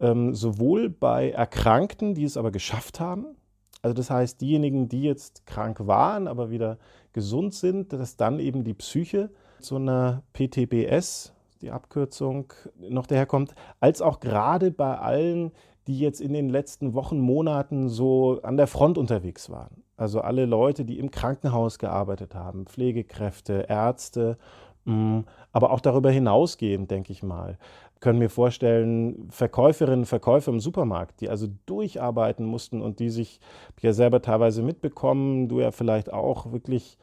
ähm, 0.00 0.34
sowohl 0.34 0.88
bei 0.88 1.30
Erkrankten, 1.30 2.14
die 2.14 2.24
es 2.24 2.36
aber 2.36 2.50
geschafft 2.50 3.00
haben, 3.00 3.36
also 3.84 3.92
das 3.92 4.08
heißt 4.08 4.40
diejenigen, 4.40 4.88
die 4.88 5.02
jetzt 5.02 5.44
krank 5.44 5.86
waren, 5.86 6.26
aber 6.26 6.48
wieder 6.48 6.78
gesund 7.14 7.54
sind, 7.54 7.94
dass 7.94 8.16
dann 8.16 8.38
eben 8.38 8.64
die 8.64 8.74
Psyche 8.74 9.30
zu 9.60 9.76
einer 9.76 10.22
PTBS, 10.34 11.32
die 11.62 11.70
Abkürzung, 11.70 12.52
noch 12.78 13.06
daherkommt, 13.06 13.54
als 13.80 14.02
auch 14.02 14.20
gerade 14.20 14.70
bei 14.70 14.98
allen, 14.98 15.52
die 15.86 15.98
jetzt 15.98 16.20
in 16.20 16.34
den 16.34 16.50
letzten 16.50 16.92
Wochen, 16.92 17.18
Monaten 17.18 17.88
so 17.88 18.40
an 18.42 18.58
der 18.58 18.66
Front 18.66 18.98
unterwegs 18.98 19.48
waren. 19.48 19.82
Also 19.96 20.20
alle 20.20 20.44
Leute, 20.44 20.84
die 20.84 20.98
im 20.98 21.10
Krankenhaus 21.10 21.78
gearbeitet 21.78 22.34
haben, 22.34 22.66
Pflegekräfte, 22.66 23.66
Ärzte, 23.68 24.36
mm, 24.84 25.20
aber 25.52 25.70
auch 25.70 25.80
darüber 25.80 26.10
hinausgehend, 26.10 26.90
denke 26.90 27.12
ich 27.12 27.22
mal 27.22 27.58
können 28.04 28.18
mir 28.18 28.28
vorstellen, 28.28 29.28
Verkäuferinnen, 29.30 30.04
Verkäufer 30.04 30.52
im 30.52 30.60
Supermarkt, 30.60 31.22
die 31.22 31.30
also 31.30 31.48
durcharbeiten 31.64 32.44
mussten 32.44 32.82
und 32.82 32.98
die 32.98 33.08
sich 33.08 33.40
ja 33.80 33.94
selber 33.94 34.20
teilweise 34.20 34.62
mitbekommen, 34.62 35.48
du 35.48 35.60
ja 35.60 35.70
vielleicht 35.70 36.12
auch 36.12 36.52
wirklich 36.52 36.98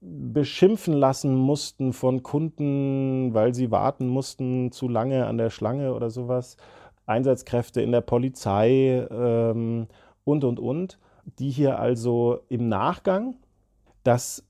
beschimpfen 0.00 0.94
lassen 0.94 1.34
mussten 1.34 1.92
von 1.92 2.22
Kunden, 2.22 3.34
weil 3.34 3.54
sie 3.54 3.70
warten 3.70 4.08
mussten 4.08 4.72
zu 4.72 4.88
lange 4.88 5.26
an 5.26 5.36
der 5.36 5.50
Schlange 5.50 5.92
oder 5.94 6.08
sowas. 6.08 6.56
Einsatzkräfte 7.04 7.82
in 7.82 7.92
der 7.92 8.00
Polizei 8.00 9.06
ähm, 9.10 9.88
und, 10.24 10.44
und, 10.44 10.58
und, 10.58 10.98
die 11.38 11.50
hier 11.50 11.78
also 11.78 12.40
im 12.48 12.70
Nachgang 12.70 13.36
das 14.04 14.42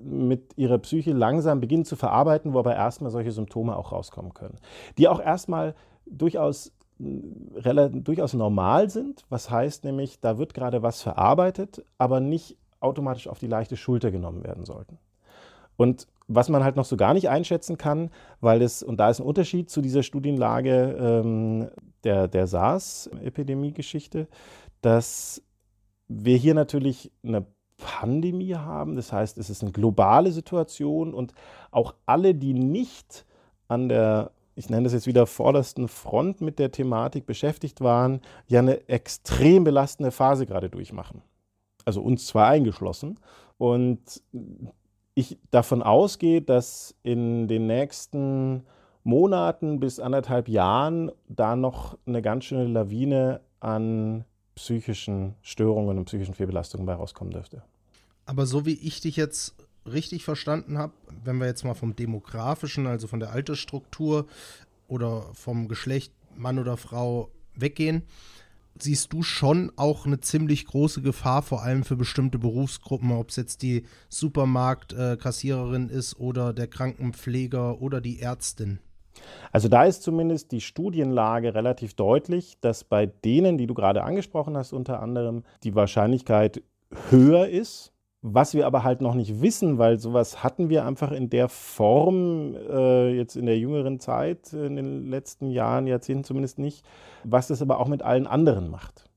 mit 0.00 0.56
ihrer 0.56 0.78
Psyche 0.78 1.12
langsam 1.12 1.60
beginnen 1.60 1.84
zu 1.84 1.96
verarbeiten, 1.96 2.52
wo 2.52 2.58
aber 2.58 2.74
erstmal 2.74 3.10
solche 3.10 3.32
Symptome 3.32 3.76
auch 3.76 3.92
rauskommen 3.92 4.34
können, 4.34 4.58
die 4.98 5.08
auch 5.08 5.20
erstmal 5.20 5.74
durchaus, 6.06 6.72
durchaus 6.98 8.34
normal 8.34 8.90
sind. 8.90 9.24
Was 9.28 9.50
heißt 9.50 9.84
nämlich, 9.84 10.20
da 10.20 10.38
wird 10.38 10.54
gerade 10.54 10.82
was 10.82 11.02
verarbeitet, 11.02 11.84
aber 11.98 12.20
nicht 12.20 12.56
automatisch 12.80 13.28
auf 13.28 13.38
die 13.38 13.46
leichte 13.46 13.76
Schulter 13.76 14.10
genommen 14.10 14.44
werden 14.44 14.64
sollten. 14.64 14.98
Und 15.76 16.06
was 16.28 16.48
man 16.48 16.64
halt 16.64 16.76
noch 16.76 16.84
so 16.84 16.96
gar 16.96 17.14
nicht 17.14 17.28
einschätzen 17.28 17.76
kann, 17.78 18.10
weil 18.40 18.62
es, 18.62 18.82
und 18.82 18.98
da 18.98 19.10
ist 19.10 19.20
ein 19.20 19.26
Unterschied 19.26 19.70
zu 19.70 19.80
dieser 19.80 20.02
Studienlage 20.02 20.96
ähm, 20.98 21.70
der, 22.04 22.28
der 22.28 22.46
SARS-Epidemie-Geschichte, 22.46 24.28
dass 24.80 25.42
wir 26.08 26.36
hier 26.36 26.54
natürlich 26.54 27.10
eine 27.24 27.44
Pandemie 27.82 28.54
haben. 28.54 28.96
Das 28.96 29.12
heißt, 29.12 29.36
es 29.38 29.50
ist 29.50 29.62
eine 29.62 29.72
globale 29.72 30.32
Situation 30.32 31.12
und 31.12 31.34
auch 31.70 31.94
alle, 32.06 32.34
die 32.34 32.54
nicht 32.54 33.26
an 33.68 33.88
der, 33.88 34.30
ich 34.54 34.70
nenne 34.70 34.84
das 34.84 34.92
jetzt 34.92 35.06
wieder 35.06 35.26
vordersten 35.26 35.88
Front 35.88 36.40
mit 36.40 36.58
der 36.58 36.70
Thematik 36.70 37.26
beschäftigt 37.26 37.80
waren, 37.80 38.20
ja 38.46 38.60
eine 38.60 38.88
extrem 38.88 39.64
belastende 39.64 40.10
Phase 40.10 40.46
gerade 40.46 40.70
durchmachen. 40.70 41.22
Also 41.84 42.00
uns 42.00 42.26
zwar 42.26 42.48
eingeschlossen. 42.48 43.18
Und 43.58 44.22
ich 45.14 45.38
davon 45.50 45.82
ausgehe, 45.82 46.42
dass 46.42 46.94
in 47.02 47.48
den 47.48 47.66
nächsten 47.66 48.64
Monaten 49.04 49.80
bis 49.80 49.98
anderthalb 49.98 50.48
Jahren 50.48 51.10
da 51.28 51.56
noch 51.56 51.98
eine 52.06 52.22
ganz 52.22 52.44
schöne 52.44 52.66
Lawine 52.66 53.40
an 53.60 54.24
psychischen 54.54 55.34
Störungen 55.42 55.98
und 55.98 56.04
psychischen 56.04 56.34
Fehlbelastungen 56.34 56.86
bei 56.86 56.94
rauskommen 56.94 57.32
dürfte. 57.32 57.62
Aber 58.24 58.46
so 58.46 58.66
wie 58.66 58.74
ich 58.74 59.00
dich 59.00 59.16
jetzt 59.16 59.54
richtig 59.86 60.24
verstanden 60.24 60.78
habe, 60.78 60.92
wenn 61.24 61.38
wir 61.38 61.46
jetzt 61.46 61.64
mal 61.64 61.74
vom 61.74 61.96
demografischen, 61.96 62.86
also 62.86 63.06
von 63.06 63.20
der 63.20 63.32
Altersstruktur 63.32 64.26
oder 64.88 65.22
vom 65.34 65.68
Geschlecht 65.68 66.12
Mann 66.36 66.58
oder 66.58 66.76
Frau 66.76 67.30
weggehen, 67.54 68.02
siehst 68.78 69.12
du 69.12 69.22
schon 69.22 69.70
auch 69.76 70.06
eine 70.06 70.20
ziemlich 70.20 70.66
große 70.66 71.02
Gefahr, 71.02 71.42
vor 71.42 71.62
allem 71.62 71.84
für 71.84 71.96
bestimmte 71.96 72.38
Berufsgruppen, 72.38 73.12
ob 73.12 73.30
es 73.30 73.36
jetzt 73.36 73.62
die 73.62 73.84
Supermarktkassiererin 74.08 75.88
ist 75.88 76.18
oder 76.18 76.52
der 76.52 76.68
Krankenpfleger 76.68 77.80
oder 77.82 78.00
die 78.00 78.20
Ärztin. 78.20 78.78
Also 79.52 79.68
da 79.68 79.84
ist 79.84 80.02
zumindest 80.02 80.52
die 80.52 80.62
Studienlage 80.62 81.54
relativ 81.54 81.94
deutlich, 81.94 82.56
dass 82.60 82.84
bei 82.84 83.06
denen, 83.06 83.58
die 83.58 83.66
du 83.66 83.74
gerade 83.74 84.04
angesprochen 84.04 84.56
hast, 84.56 84.72
unter 84.72 85.00
anderem 85.00 85.44
die 85.64 85.74
Wahrscheinlichkeit 85.74 86.62
höher 87.10 87.48
ist, 87.48 87.91
was 88.22 88.54
wir 88.54 88.66
aber 88.66 88.84
halt 88.84 89.00
noch 89.00 89.14
nicht 89.14 89.42
wissen, 89.42 89.78
weil 89.78 89.98
sowas 89.98 90.44
hatten 90.44 90.68
wir 90.68 90.86
einfach 90.86 91.10
in 91.10 91.28
der 91.28 91.48
Form 91.48 92.54
äh, 92.54 93.12
jetzt 93.16 93.34
in 93.36 93.46
der 93.46 93.58
jüngeren 93.58 93.98
Zeit, 93.98 94.52
in 94.52 94.76
den 94.76 95.08
letzten 95.08 95.50
Jahren, 95.50 95.88
Jahrzehnten 95.88 96.22
zumindest 96.22 96.60
nicht, 96.60 96.84
was 97.24 97.48
das 97.48 97.60
aber 97.60 97.80
auch 97.80 97.88
mit 97.88 98.02
allen 98.02 98.28
anderen 98.28 98.70
macht. 98.70 99.10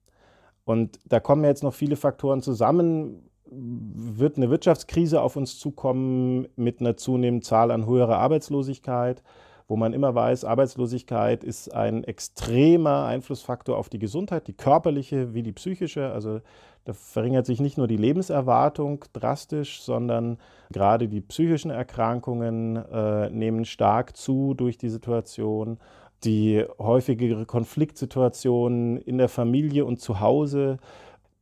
Und 0.65 0.99
da 1.05 1.19
kommen 1.19 1.43
jetzt 1.43 1.61
noch 1.61 1.75
viele 1.75 1.95
Faktoren 1.95 2.41
zusammen. 2.41 3.29
Wird 3.45 4.37
eine 4.37 4.49
Wirtschaftskrise 4.49 5.21
auf 5.21 5.35
uns 5.35 5.59
zukommen 5.59 6.47
mit 6.55 6.79
einer 6.79 6.97
zunehmenden 6.97 7.43
Zahl 7.43 7.69
an 7.69 7.85
höherer 7.85 8.17
Arbeitslosigkeit? 8.17 9.21
Wo 9.67 9.75
man 9.75 9.93
immer 9.93 10.13
weiß, 10.13 10.45
Arbeitslosigkeit 10.45 11.43
ist 11.43 11.73
ein 11.73 12.03
extremer 12.03 13.05
Einflussfaktor 13.05 13.77
auf 13.77 13.89
die 13.89 13.99
Gesundheit, 13.99 14.47
die 14.47 14.53
körperliche 14.53 15.33
wie 15.33 15.41
die 15.41 15.53
psychische. 15.53 16.11
Also 16.11 16.41
da 16.83 16.93
verringert 16.93 17.47
sich 17.47 17.59
nicht 17.59 17.77
nur 17.77 17.87
die 17.87 17.97
Lebenserwartung 17.97 19.05
drastisch, 19.11 19.81
sondern 19.81 20.37
gerade 20.71 21.07
die 21.07 21.21
psychischen 21.21 21.71
Erkrankungen 21.71 22.75
äh, 22.75 23.29
nehmen 23.31 23.65
stark 23.65 24.15
zu 24.15 24.53
durch 24.53 24.77
die 24.77 24.89
Situation. 24.89 25.79
Die 26.23 26.63
häufigere 26.77 27.45
Konfliktsituation 27.45 28.97
in 28.97 29.17
der 29.17 29.29
Familie 29.29 29.85
und 29.85 29.99
zu 29.99 30.19
Hause, 30.19 30.77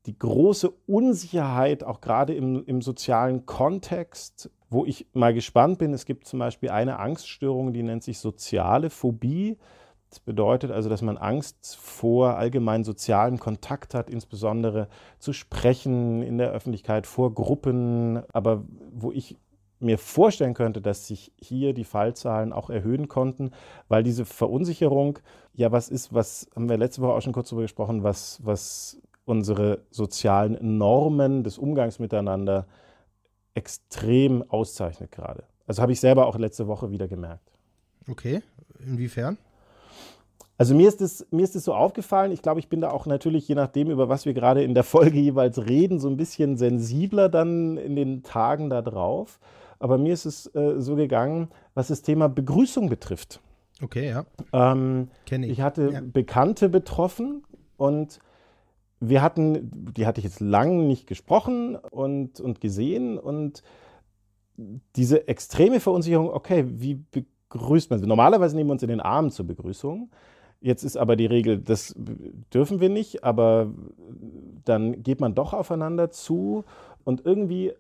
die 0.06 0.18
große 0.18 0.72
Unsicherheit, 0.88 1.84
auch 1.84 2.02
gerade 2.02 2.34
im, 2.34 2.64
im 2.66 2.82
sozialen 2.82 3.46
Kontext, 3.46 4.50
wo 4.74 4.86
ich 4.86 5.08
mal 5.14 5.34
gespannt 5.34 5.78
bin, 5.78 5.94
es 5.94 6.06
gibt 6.06 6.28
zum 6.28 6.40
Beispiel 6.40 6.70
eine 6.70 7.00
Angststörung, 7.00 7.74
die 7.74 7.84
nennt 7.84 8.04
sich 8.04 8.20
soziale 8.20 8.90
Phobie. 8.90 9.58
Das 10.10 10.20
bedeutet 10.20 10.72
also, 10.72 10.90
dass 10.90 11.02
man 11.02 11.18
Angst 11.18 11.76
vor 11.76 12.36
allgemein 12.36 12.84
sozialem 12.84 13.40
Kontakt 13.40 13.94
hat, 13.94 14.10
insbesondere 14.10 14.88
zu 15.20 15.34
sprechen 15.34 16.22
in 16.22 16.38
der 16.38 16.52
Öffentlichkeit 16.52 17.08
vor 17.08 17.34
Gruppen, 17.34 18.22
aber 18.32 18.64
wo 18.92 19.12
ich 19.12 19.38
mir 19.80 19.98
vorstellen 19.98 20.54
könnte, 20.54 20.82
dass 20.82 21.08
sich 21.08 21.32
hier 21.38 21.74
die 21.74 21.84
Fallzahlen 21.84 22.54
auch 22.54 22.70
erhöhen 22.70 23.08
konnten, 23.08 23.52
weil 23.90 24.04
diese 24.04 24.26
Verunsicherung 24.26 25.20
ja 25.54 25.72
was 25.72 25.90
ist, 25.90 26.14
was 26.14 26.50
haben 26.56 26.70
wir 26.70 26.78
letzte 26.78 27.02
Woche 27.02 27.14
auch 27.14 27.22
schon 27.22 27.34
kurz 27.34 27.50
darüber 27.50 27.64
gesprochen, 27.64 28.04
was, 28.04 28.40
was 28.44 29.02
unsere 29.26 29.84
sozialen 29.92 30.78
Normen 30.78 31.44
des 31.44 31.58
Umgangs 31.58 32.00
miteinander 32.00 32.66
extrem 33.56 34.44
auszeichnet 34.50 35.12
gerade. 35.12 35.44
Also 35.68 35.82
habe 35.82 35.92
ich 35.92 36.00
selber 36.00 36.28
auch 36.28 36.38
letzte 36.38 36.68
Woche 36.68 36.92
wieder 36.92 37.08
gemerkt. 37.08 37.52
Okay, 38.10 38.42
inwiefern? 38.86 39.38
Also 40.58 40.76
mir 40.76 40.88
ist 40.88 41.02
es 41.02 41.26
mir 41.32 41.44
ist 41.44 41.56
es 41.56 41.66
so 41.66 41.74
aufgefallen. 41.74 42.32
Ich 42.32 42.42
glaube, 42.42 42.60
ich 42.60 42.70
bin 42.70 42.82
da 42.82 42.92
auch 42.92 43.06
natürlich, 43.06 43.48
je 43.48 43.56
nachdem, 43.56 43.90
über 43.90 44.08
was 44.10 44.26
wir 44.26 44.34
gerade 44.34 44.64
in 44.64 44.74
der 44.74 44.84
Folge 44.84 45.20
jeweils 45.20 45.66
reden, 45.66 46.00
so 46.00 46.10
ein 46.10 46.18
bisschen 46.18 46.58
sensibler 46.58 47.30
dann 47.30 47.78
in 47.78 47.96
den 47.96 48.24
Tagen 48.24 48.70
da 48.70 48.82
drauf. 48.82 49.40
Aber 49.80 49.98
mir 49.98 50.14
ist 50.14 50.26
es 50.26 50.48
äh, 50.56 50.80
so 50.80 50.96
gegangen, 50.96 51.50
was 51.74 51.88
das 51.88 52.02
Thema 52.02 52.30
Begrüßung 52.30 52.90
betrifft. 52.90 53.42
Okay, 53.82 54.10
ja. 54.10 54.26
Ähm, 54.54 55.10
Kenne 55.26 55.48
ich. 55.48 55.54
Ich 55.54 55.62
hatte 55.62 55.90
ja. 55.92 56.02
Bekannte 56.02 56.70
betroffen 56.70 57.44
und 57.78 58.20
wir 59.10 59.22
hatten, 59.22 59.94
die 59.94 60.06
hatte 60.06 60.20
ich 60.20 60.26
jetzt 60.26 60.40
lang 60.40 60.88
nicht 60.88 61.08
gesprochen 61.08 61.76
und, 61.76 62.40
und 62.40 62.62
gesehen 62.62 63.18
und 63.18 63.64
diese 64.96 65.28
extreme 65.28 65.80
Verunsicherung, 65.80 66.30
okay, 66.30 66.66
wie 66.68 67.04
begrüßt 67.50 67.90
man 67.90 68.00
sie? 68.00 68.08
Normalerweise 68.08 68.56
nehmen 68.56 68.70
wir 68.70 68.74
uns 68.74 68.84
in 68.84 68.90
den 68.90 69.02
Arm 69.02 69.32
zur 69.32 69.48
Begrüßung. 69.48 70.10
Jetzt 70.62 70.84
ist 70.84 70.96
aber 70.96 71.16
die 71.16 71.26
Regel, 71.26 71.60
das 71.60 71.94
dürfen 72.54 72.80
wir 72.80 72.90
nicht, 72.90 73.24
aber 73.24 73.74
dann 74.64 75.04
geht 75.04 75.20
man 75.20 75.36
doch 75.36 75.54
aufeinander 75.54 76.10
zu 76.10 76.64
und 77.04 77.26
irgendwie 77.26 77.74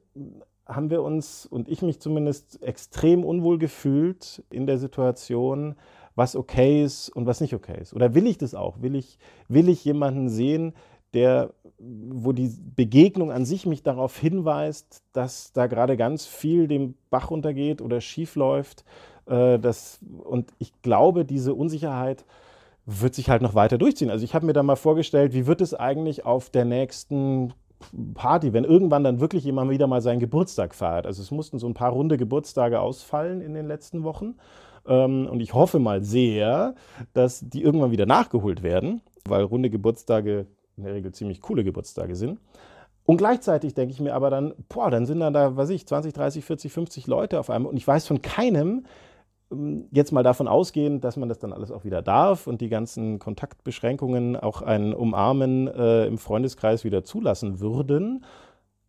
haben 0.65 0.89
wir 0.89 1.01
uns 1.01 1.46
und 1.46 1.70
ich 1.70 1.82
mich 1.82 2.00
zumindest 2.00 2.62
extrem 2.62 3.24
unwohl 3.24 3.58
gefühlt 3.58 4.44
in 4.50 4.65
der 4.65 4.77
Situation, 4.77 5.75
was 6.15 6.36
okay 6.36 6.84
ist 6.84 7.10
und 7.10 7.25
was 7.25 7.42
nicht 7.42 7.53
okay 7.53 7.80
ist. 7.82 7.94
Oder 7.94 8.15
will 8.15 8.27
ich 8.27 8.38
das 8.38 8.53
auch? 8.53 8.82
Will 8.82 8.96
ich, 8.96 9.18
will 9.48 9.70
ich 9.70 9.84
jemanden 9.84 10.30
sehen, 10.30 10.74
der, 11.13 11.53
wo 11.79 12.32
die 12.32 12.51
Begegnung 12.75 13.32
an 13.32 13.46
sich 13.46 13.65
mich 13.65 13.84
darauf 13.84 14.17
hinweist, 14.17 15.03
dass 15.13 15.51
da 15.53 15.67
gerade 15.67 15.98
ganz 15.98 16.25
viel 16.25 16.67
dem 16.67 16.96
Bach 17.10 17.32
untergeht 17.32 17.82
oder 17.82 18.01
schief 18.01 18.36
läuft. 18.36 18.84
Äh, 19.25 19.60
das, 19.60 20.00
und 20.24 20.51
ich 20.60 20.82
glaube, 20.82 21.25
diese 21.25 21.53
Unsicherheit 21.53 22.25
wird 22.86 23.15
sich 23.15 23.29
halt 23.29 23.41
noch 23.41 23.55
weiter 23.55 23.77
durchziehen. 23.77 24.10
Also 24.10 24.25
ich 24.25 24.36
habe 24.36 24.46
mir 24.46 24.53
da 24.53 24.63
mal 24.63 24.75
vorgestellt, 24.75 25.34
wie 25.34 25.48
wird 25.48 25.62
es 25.62 25.74
eigentlich 25.74 26.25
auf 26.25 26.50
der 26.50 26.65
nächsten 26.65 27.53
Party, 28.13 28.53
wenn 28.53 28.63
irgendwann 28.63 29.03
dann 29.03 29.20
wirklich 29.20 29.43
jemand 29.43 29.70
wieder 29.72 29.88
mal 29.88 30.01
seinen 30.01 30.20
Geburtstag 30.20 30.75
feiert. 30.75 31.05
Also 31.05 31.22
es 31.22 31.32
mussten 31.32 31.60
so 31.60 31.67
ein 31.67 31.74
paar 31.74 31.91
runde 31.91 32.17
Geburtstage 32.17 32.79
ausfallen 32.79 33.41
in 33.41 33.53
den 33.53 33.67
letzten 33.67 34.03
Wochen. 34.03 34.36
Ähm, 34.88 35.27
und 35.29 35.39
ich 35.39 35.53
hoffe 35.53 35.79
mal 35.79 36.03
sehr, 36.03 36.75
dass 37.13 37.41
die 37.41 37.62
irgendwann 37.62 37.91
wieder 37.91 38.05
nachgeholt 38.05 38.63
werden, 38.63 39.01
weil 39.27 39.43
runde 39.43 39.70
Geburtstage 39.70 40.48
in 40.77 40.84
der 40.84 40.94
Regel 40.94 41.12
ziemlich 41.12 41.42
coole 41.42 41.63
Geburtstage 41.63 42.15
sind. 42.15 42.39
Und 43.06 43.18
gleichzeitig 43.18 43.74
denke 43.74 43.94
ich 43.94 44.00
mir 44.00 44.13
aber 44.13 44.30
dann, 44.30 44.53
boah, 44.70 44.89
dann 44.89 45.06
sind 45.06 45.20
dann 45.20 45.34
da, 45.34 45.56
weiß 45.56 45.70
ich, 45.70 45.86
20, 45.86 46.13
30, 46.13 46.46
40, 46.46 46.72
50 46.72 47.08
Leute 47.08 47.39
auf 47.39 47.50
einmal. 47.50 47.70
Und 47.70 47.77
ich 47.77 47.88
weiß 47.88 48.08
von 48.08 48.22
keinem, 48.22 48.86
ähm, 49.51 49.86
jetzt 49.92 50.12
mal 50.12 50.24
davon 50.24 50.48
ausgehen, 50.48 51.01
dass 51.01 51.18
man 51.18 51.30
das 51.30 51.39
dann 51.39 51.53
alles 51.53 51.72
auch 51.72 51.84
wieder 51.84 52.01
darf 52.01 52.48
und 52.48 52.62
die 52.62 52.70
ganzen 52.70 53.20
Kontaktbeschränkungen 53.20 54.38
auch 54.38 54.62
ein 54.62 54.94
Umarmen 54.94 55.68
äh, 55.68 56.06
im 56.06 56.18
Freundeskreis 56.18 56.84
wieder 56.84 57.03
zulassen 57.03 57.60
würden. 57.60 58.24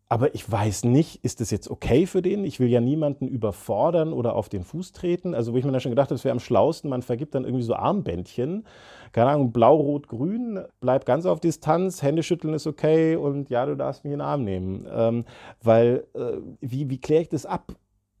Aber 0.07 0.35
ich 0.35 0.49
weiß 0.49 0.83
nicht, 0.83 1.23
ist 1.23 1.41
das 1.41 1.49
jetzt 1.49 1.69
okay 1.69 2.05
für 2.05 2.21
den? 2.21 2.45
Ich 2.45 2.59
will 2.59 2.67
ja 2.67 2.79
niemanden 2.79 3.27
überfordern 3.27 4.13
oder 4.13 4.35
auf 4.35 4.49
den 4.49 4.63
Fuß 4.63 4.91
treten. 4.91 5.33
Also, 5.33 5.53
wo 5.53 5.57
ich 5.57 5.65
mir 5.65 5.71
dann 5.71 5.81
schon 5.81 5.91
gedacht 5.91 6.09
habe, 6.09 6.15
es 6.15 6.23
wäre 6.23 6.33
am 6.33 6.39
schlausten, 6.39 6.91
man 6.91 7.01
vergibt 7.01 7.33
dann 7.33 7.43
irgendwie 7.43 7.63
so 7.63 7.73
Armbändchen. 7.73 8.67
Keine 9.13 9.31
Ahnung, 9.31 9.51
blau, 9.51 9.75
rot, 9.75 10.07
grün, 10.07 10.59
bleib 10.79 11.05
ganz 11.05 11.25
auf 11.25 11.39
Distanz, 11.39 12.03
Hände 12.03 12.21
schütteln 12.21 12.53
ist 12.53 12.67
okay 12.67 13.15
und 13.15 13.49
ja, 13.49 13.65
du 13.65 13.75
darfst 13.75 14.03
mich 14.03 14.13
in 14.13 14.19
den 14.19 14.27
Arm 14.27 14.43
nehmen. 14.43 14.87
Ähm, 14.91 15.25
weil, 15.63 16.05
äh, 16.13 16.37
wie, 16.61 16.89
wie 16.89 16.99
kläre 16.99 17.23
ich 17.23 17.29
das 17.29 17.47
ab? 17.47 17.73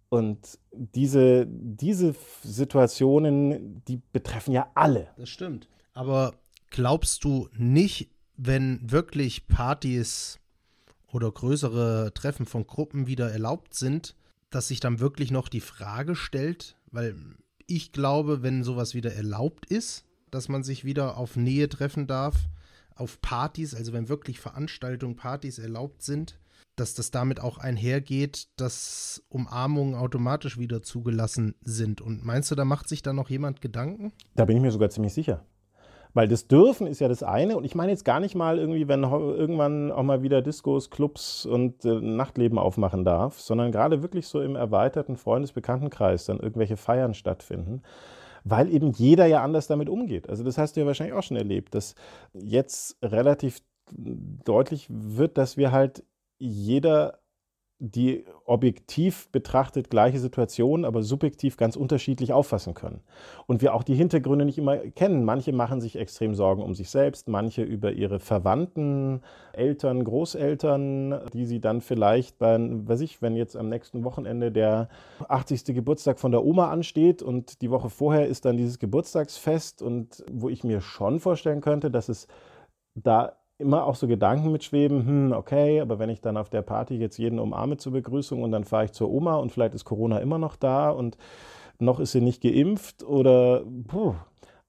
Und 0.09 0.57
diese, 0.71 1.45
diese 1.47 2.15
Situationen, 2.41 3.83
die 3.87 4.01
betreffen 4.11 4.53
ja 4.53 4.71
alle. 4.73 5.09
Das 5.17 5.29
stimmt. 5.29 5.67
Aber 5.93 6.33
glaubst 6.71 7.23
du 7.23 7.47
nicht, 7.55 8.09
wenn 8.37 8.79
wirklich 8.83 9.47
Partys 9.47 10.39
oder 11.15 11.31
größere 11.31 12.11
Treffen 12.13 12.45
von 12.45 12.67
Gruppen 12.67 13.07
wieder 13.07 13.31
erlaubt 13.31 13.73
sind, 13.73 14.15
dass 14.49 14.67
sich 14.67 14.81
dann 14.81 14.99
wirklich 14.99 15.31
noch 15.31 15.47
die 15.47 15.61
Frage 15.61 16.13
stellt, 16.13 16.75
weil 16.91 17.15
ich 17.67 17.93
glaube, 17.93 18.43
wenn 18.43 18.63
sowas 18.63 18.93
wieder 18.93 19.13
erlaubt 19.13 19.65
ist, 19.65 20.03
dass 20.29 20.49
man 20.49 20.63
sich 20.63 20.83
wieder 20.83 21.17
auf 21.17 21.37
Nähe 21.37 21.69
treffen 21.69 22.05
darf, 22.05 22.35
auf 22.95 23.21
Partys, 23.21 23.73
also 23.73 23.93
wenn 23.93 24.09
wirklich 24.09 24.41
Veranstaltungen, 24.41 25.15
Partys 25.15 25.57
erlaubt 25.57 26.03
sind, 26.03 26.37
dass 26.75 26.93
das 26.93 27.11
damit 27.11 27.39
auch 27.39 27.57
einhergeht, 27.59 28.49
dass 28.57 29.23
Umarmungen 29.29 29.95
automatisch 29.95 30.57
wieder 30.57 30.83
zugelassen 30.83 31.55
sind. 31.61 32.01
Und 32.01 32.25
meinst 32.25 32.51
du, 32.51 32.55
da 32.55 32.65
macht 32.65 32.89
sich 32.89 33.01
da 33.01 33.13
noch 33.13 33.29
jemand 33.29 33.61
Gedanken? 33.61 34.11
Da 34.35 34.43
bin 34.43 34.57
ich 34.57 34.61
mir 34.61 34.71
sogar 34.71 34.89
ziemlich 34.89 35.13
sicher. 35.13 35.45
Weil 36.15 36.29
das 36.29 36.47
Dürfen 36.47 36.87
ist 36.87 37.01
ja 37.01 37.09
das 37.09 37.23
eine. 37.23 37.57
Und 37.57 37.65
ich 37.65 37.75
meine 37.75 37.91
jetzt 37.91 38.05
gar 38.05 38.21
nicht 38.21 38.35
mal 38.35 38.57
irgendwie, 38.57 38.87
wenn 38.87 39.03
irgendwann 39.03 39.91
auch 39.91 40.01
mal 40.01 40.23
wieder 40.23 40.41
Diskos, 40.41 40.89
Clubs 40.89 41.45
und 41.45 41.83
äh, 41.83 41.99
Nachtleben 41.99 42.57
aufmachen 42.57 43.03
darf, 43.03 43.41
sondern 43.41 43.73
gerade 43.73 44.01
wirklich 44.01 44.25
so 44.27 44.41
im 44.41 44.55
erweiterten 44.55 45.17
Freundesbekanntenkreis 45.17 46.25
dann 46.25 46.39
irgendwelche 46.39 46.77
Feiern 46.77 47.13
stattfinden. 47.13 47.81
Weil 48.45 48.73
eben 48.73 48.91
jeder 48.91 49.25
ja 49.25 49.43
anders 49.43 49.67
damit 49.67 49.89
umgeht. 49.89 50.29
Also 50.29 50.45
das 50.45 50.57
hast 50.57 50.77
du 50.77 50.79
ja 50.79 50.85
wahrscheinlich 50.87 51.15
auch 51.17 51.23
schon 51.23 51.35
erlebt, 51.35 51.75
dass 51.75 51.95
jetzt 52.33 52.97
relativ 53.03 53.59
deutlich 53.91 54.87
wird, 54.89 55.37
dass 55.37 55.57
wir 55.57 55.73
halt 55.73 56.05
jeder 56.39 57.19
die 57.79 58.23
objektiv 58.45 59.29
betrachtet 59.31 59.89
gleiche 59.89 60.19
Situation, 60.19 60.85
aber 60.85 61.03
subjektiv 61.03 61.57
ganz 61.57 61.75
unterschiedlich 61.75 62.31
auffassen 62.31 62.73
können. 62.73 63.01
Und 63.47 63.61
wir 63.61 63.73
auch 63.73 63.83
die 63.83 63.95
Hintergründe 63.95 64.45
nicht 64.45 64.57
immer 64.57 64.77
kennen. 64.77 65.25
Manche 65.25 65.51
machen 65.51 65.81
sich 65.81 65.97
extrem 65.97 66.35
Sorgen 66.35 66.63
um 66.63 66.73
sich 66.73 66.89
selbst, 66.89 67.27
manche 67.27 67.63
über 67.63 67.91
ihre 67.91 68.19
Verwandten, 68.19 69.21
Eltern, 69.51 70.05
Großeltern, 70.05 71.19
die 71.33 71.45
sie 71.45 71.59
dann 71.59 71.81
vielleicht 71.81 72.37
bei, 72.39 72.57
weiß 72.59 73.01
ich, 73.01 73.21
wenn 73.21 73.35
jetzt 73.35 73.57
am 73.57 73.67
nächsten 73.67 74.05
Wochenende 74.05 74.53
der 74.53 74.87
80. 75.27 75.65
Geburtstag 75.65 76.17
von 76.17 76.31
der 76.31 76.45
Oma 76.45 76.71
ansteht 76.71 77.21
und 77.21 77.61
die 77.61 77.71
Woche 77.71 77.89
vorher 77.89 78.27
ist 78.27 78.45
dann 78.45 78.55
dieses 78.55 78.79
Geburtstagsfest 78.79 79.81
und 79.81 80.23
wo 80.31 80.47
ich 80.47 80.63
mir 80.63 80.79
schon 80.79 81.19
vorstellen 81.19 81.59
könnte, 81.59 81.91
dass 81.91 82.07
es 82.07 82.27
da 82.95 83.33
immer 83.57 83.85
auch 83.85 83.95
so 83.95 84.07
Gedanken 84.07 84.51
mitschweben, 84.51 85.05
hm, 85.05 85.31
okay, 85.31 85.79
aber 85.79 85.99
wenn 85.99 86.09
ich 86.09 86.21
dann 86.21 86.37
auf 86.37 86.49
der 86.49 86.61
Party 86.61 86.95
jetzt 86.95 87.17
jeden 87.17 87.39
umarme 87.39 87.77
zur 87.77 87.93
Begrüßung 87.93 88.43
und 88.43 88.51
dann 88.51 88.65
fahre 88.65 88.85
ich 88.85 88.91
zur 88.91 89.09
Oma 89.09 89.35
und 89.35 89.51
vielleicht 89.51 89.75
ist 89.75 89.85
Corona 89.85 90.19
immer 90.19 90.37
noch 90.37 90.55
da 90.55 90.89
und 90.89 91.17
noch 91.79 91.99
ist 91.99 92.11
sie 92.11 92.21
nicht 92.21 92.41
geimpft 92.41 93.03
oder, 93.03 93.63
puh. 93.87 94.15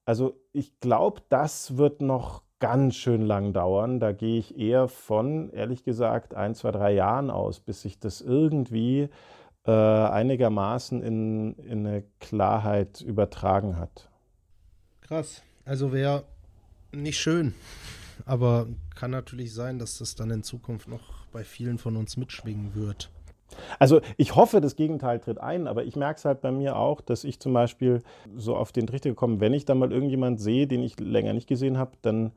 also 0.05 0.35
ich 0.53 0.79
glaube, 0.79 1.21
das 1.29 1.77
wird 1.77 2.01
noch 2.01 2.43
ganz 2.59 2.95
schön 2.95 3.21
lang 3.21 3.53
dauern. 3.53 3.99
Da 3.99 4.13
gehe 4.13 4.39
ich 4.39 4.57
eher 4.57 4.87
von, 4.87 5.51
ehrlich 5.51 5.83
gesagt, 5.83 6.33
ein, 6.33 6.55
zwei, 6.55 6.71
drei 6.71 6.93
Jahren 6.93 7.29
aus, 7.29 7.59
bis 7.59 7.81
sich 7.81 7.99
das 7.99 8.21
irgendwie 8.21 9.09
äh, 9.65 9.71
einigermaßen 9.71 11.03
in, 11.03 11.53
in 11.55 11.85
eine 11.85 12.03
Klarheit 12.19 13.01
übertragen 13.01 13.77
hat. 13.77 14.09
Krass. 15.01 15.43
Also 15.65 15.91
wäre 15.91 16.23
nicht 16.91 17.19
schön 17.19 17.53
aber 18.25 18.67
kann 18.95 19.11
natürlich 19.11 19.53
sein, 19.53 19.79
dass 19.79 19.97
das 19.97 20.15
dann 20.15 20.31
in 20.31 20.43
Zukunft 20.43 20.87
noch 20.87 21.25
bei 21.31 21.43
vielen 21.43 21.77
von 21.77 21.97
uns 21.97 22.17
mitschwingen 22.17 22.75
wird. 22.75 23.09
Also 23.79 24.01
ich 24.17 24.35
hoffe, 24.35 24.59
das 24.61 24.75
Gegenteil 24.75 25.19
tritt 25.19 25.39
ein, 25.39 25.67
aber 25.67 25.85
ich 25.85 25.95
merke 25.95 26.17
es 26.17 26.25
halt 26.25 26.41
bei 26.41 26.51
mir 26.51 26.75
auch, 26.75 27.01
dass 27.01 27.23
ich 27.23 27.39
zum 27.39 27.53
Beispiel 27.53 28.01
so 28.35 28.55
auf 28.55 28.71
den 28.71 28.87
Trichter 28.87 29.09
gekommen, 29.09 29.39
wenn 29.39 29.53
ich 29.53 29.65
dann 29.65 29.79
mal 29.79 29.91
irgendjemand 29.91 30.41
sehe, 30.41 30.67
den 30.67 30.83
ich 30.83 30.99
länger 30.99 31.33
nicht 31.33 31.47
gesehen 31.47 31.77
habe, 31.77 31.91
dann 32.01 32.31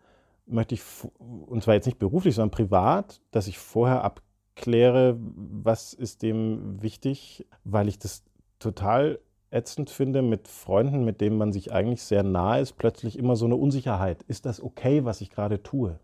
möchte 0.47 0.75
ich, 0.75 0.83
und 1.19 1.63
zwar 1.63 1.75
jetzt 1.75 1.87
nicht 1.87 1.99
beruflich, 1.99 2.35
sondern 2.35 2.51
privat, 2.51 3.21
dass 3.31 3.49
ich 3.49 3.59
vorher 3.59 4.05
abkläre, 4.05 5.17
was 5.19 5.93
ist 5.93 6.23
dem 6.23 6.81
wichtig, 6.83 7.47
weil 7.65 7.89
ich 7.89 7.99
das 7.99 8.23
total 8.59 9.19
ätzend 9.51 9.91
finde, 9.91 10.23
mit 10.23 10.49
Freunden, 10.49 11.05
mit 11.05 11.21
denen 11.21 11.37
man 11.37 11.53
sich 11.53 11.73
eigentlich 11.73 12.03
sehr 12.03 12.23
nahe 12.23 12.61
ist, 12.61 12.79
plötzlich 12.79 13.19
immer 13.19 13.37
so 13.37 13.47
eine 13.47 13.57
Unsicherheit. 13.57 14.23
Ist 14.25 14.47
das 14.47 14.63
okay, 14.63 15.05
was 15.05 15.21
ich 15.21 15.31
gerade 15.31 15.63
tue? 15.63 15.99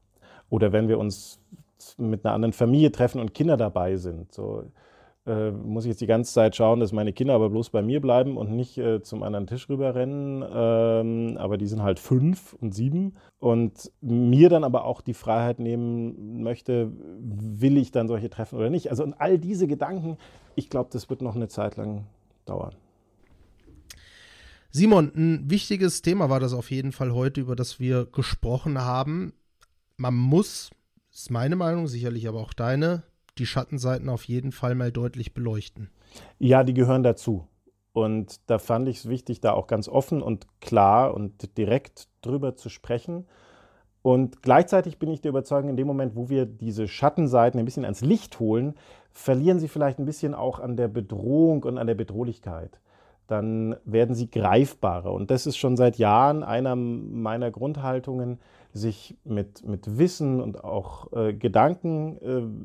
Oder 0.50 0.72
wenn 0.72 0.88
wir 0.88 0.98
uns 0.98 1.40
mit 1.98 2.24
einer 2.24 2.35
anderen 2.35 2.52
Familie 2.52 2.92
treffen 2.92 3.20
und 3.20 3.35
Kinder 3.35 3.56
dabei 3.56 3.96
sind, 3.96 4.32
so 4.32 4.64
äh, 5.26 5.50
muss 5.50 5.85
ich 5.85 5.90
jetzt 5.90 6.00
die 6.00 6.06
ganze 6.06 6.32
Zeit 6.32 6.54
schauen, 6.54 6.78
dass 6.80 6.92
meine 6.92 7.12
Kinder 7.12 7.35
aber 7.35 7.50
bloß 7.50 7.70
bei 7.70 7.82
mir 7.82 8.00
bleiben 8.00 8.37
und 8.37 8.52
nicht 8.52 8.78
äh, 8.78 9.02
zum 9.02 9.22
anderen 9.22 9.46
Tisch 9.46 9.68
rüberrennen. 9.68 10.44
Ähm, 10.48 11.37
aber 11.38 11.59
die 11.59 11.66
sind 11.66 11.82
halt 11.82 11.98
fünf 11.98 12.54
und 12.54 12.74
sieben 12.74 13.14
und 13.40 13.90
mir 14.00 14.48
dann 14.48 14.64
aber 14.64 14.85
auch 14.85 15.00
die 15.00 15.14
Freiheit 15.14 15.59
nehmen 15.59 16.42
möchte, 16.42 16.92
will 17.20 17.76
ich 17.76 17.90
dann 17.90 18.09
solche 18.09 18.30
treffen 18.30 18.56
oder 18.56 18.70
nicht. 18.70 18.90
Also 18.90 19.02
und 19.02 19.14
all 19.14 19.38
diese 19.38 19.66
Gedanken, 19.66 20.16
ich 20.54 20.70
glaube, 20.70 20.90
das 20.92 21.11
wird 21.11 21.22
noch 21.22 21.35
eine 21.35 21.48
Zeit 21.48 21.76
lang 21.76 22.06
dauern. 22.44 22.74
Simon, 24.70 25.12
ein 25.14 25.50
wichtiges 25.50 26.02
Thema 26.02 26.29
war 26.29 26.40
das 26.40 26.52
auf 26.52 26.70
jeden 26.70 26.92
Fall 26.92 27.12
heute, 27.12 27.40
über 27.40 27.57
das 27.57 27.81
wir 27.81 28.07
gesprochen 28.07 28.81
haben. 28.81 29.33
Man 29.96 30.14
muss, 30.14 30.70
ist 31.12 31.31
meine 31.31 31.57
Meinung, 31.57 31.87
sicherlich 31.87 32.29
aber 32.29 32.40
auch 32.40 32.52
deine, 32.52 33.02
die 33.38 33.46
Schattenseiten 33.46 34.09
auf 34.09 34.24
jeden 34.24 34.52
Fall 34.52 34.74
mal 34.74 34.92
deutlich 34.92 35.35
beleuchten. 35.35 35.90
Ja, 36.38 36.64
die 36.64 36.74
gehören 36.74 37.02
dazu. 37.02 37.46
Und 37.92 38.40
da 38.50 38.59
fand 38.59 38.88
ich 38.88 38.98
es 38.98 39.09
wichtig, 39.09 39.40
da 39.40 39.52
auch 39.52 39.66
ganz 39.66 39.88
offen 39.88 40.20
und 40.20 40.46
klar 40.61 41.14
und 41.14 41.57
direkt 41.57 42.09
drüber 42.20 42.55
zu 42.55 42.68
sprechen. 42.68 43.26
Und 44.02 44.42
gleichzeitig 44.42 44.98
bin 44.98 45.11
ich 45.11 45.22
der 45.22 45.31
Überzeugung, 45.31 45.70
in 45.70 45.76
dem 45.76 45.87
Moment, 45.87 46.14
wo 46.14 46.29
wir 46.29 46.44
diese 46.44 46.88
Schattenseiten 46.88 47.59
ein 47.59 47.64
bisschen 47.64 47.85
ans 47.85 48.02
Licht 48.02 48.38
holen, 48.38 48.74
verlieren 49.11 49.59
sie 49.59 49.68
vielleicht 49.68 49.98
ein 49.98 50.05
bisschen 50.05 50.35
auch 50.35 50.61
an 50.61 50.76
der 50.76 50.88
Bedrohung 50.88 51.62
und 51.62 51.79
an 51.79 51.87
der 51.87 51.94
Bedrohlichkeit 51.94 52.79
dann 53.26 53.76
werden 53.84 54.14
sie 54.14 54.30
greifbarer. 54.30 55.12
Und 55.12 55.30
das 55.30 55.46
ist 55.46 55.56
schon 55.56 55.76
seit 55.76 55.98
Jahren 55.98 56.42
einer 56.42 56.76
meiner 56.76 57.50
Grundhaltungen, 57.50 58.38
sich 58.72 59.16
mit, 59.24 59.66
mit 59.66 59.98
Wissen 59.98 60.40
und 60.40 60.62
auch 60.62 61.12
äh, 61.12 61.32
Gedanken 61.32 62.18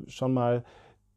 äh, 0.06 0.10
schon 0.10 0.34
mal 0.34 0.62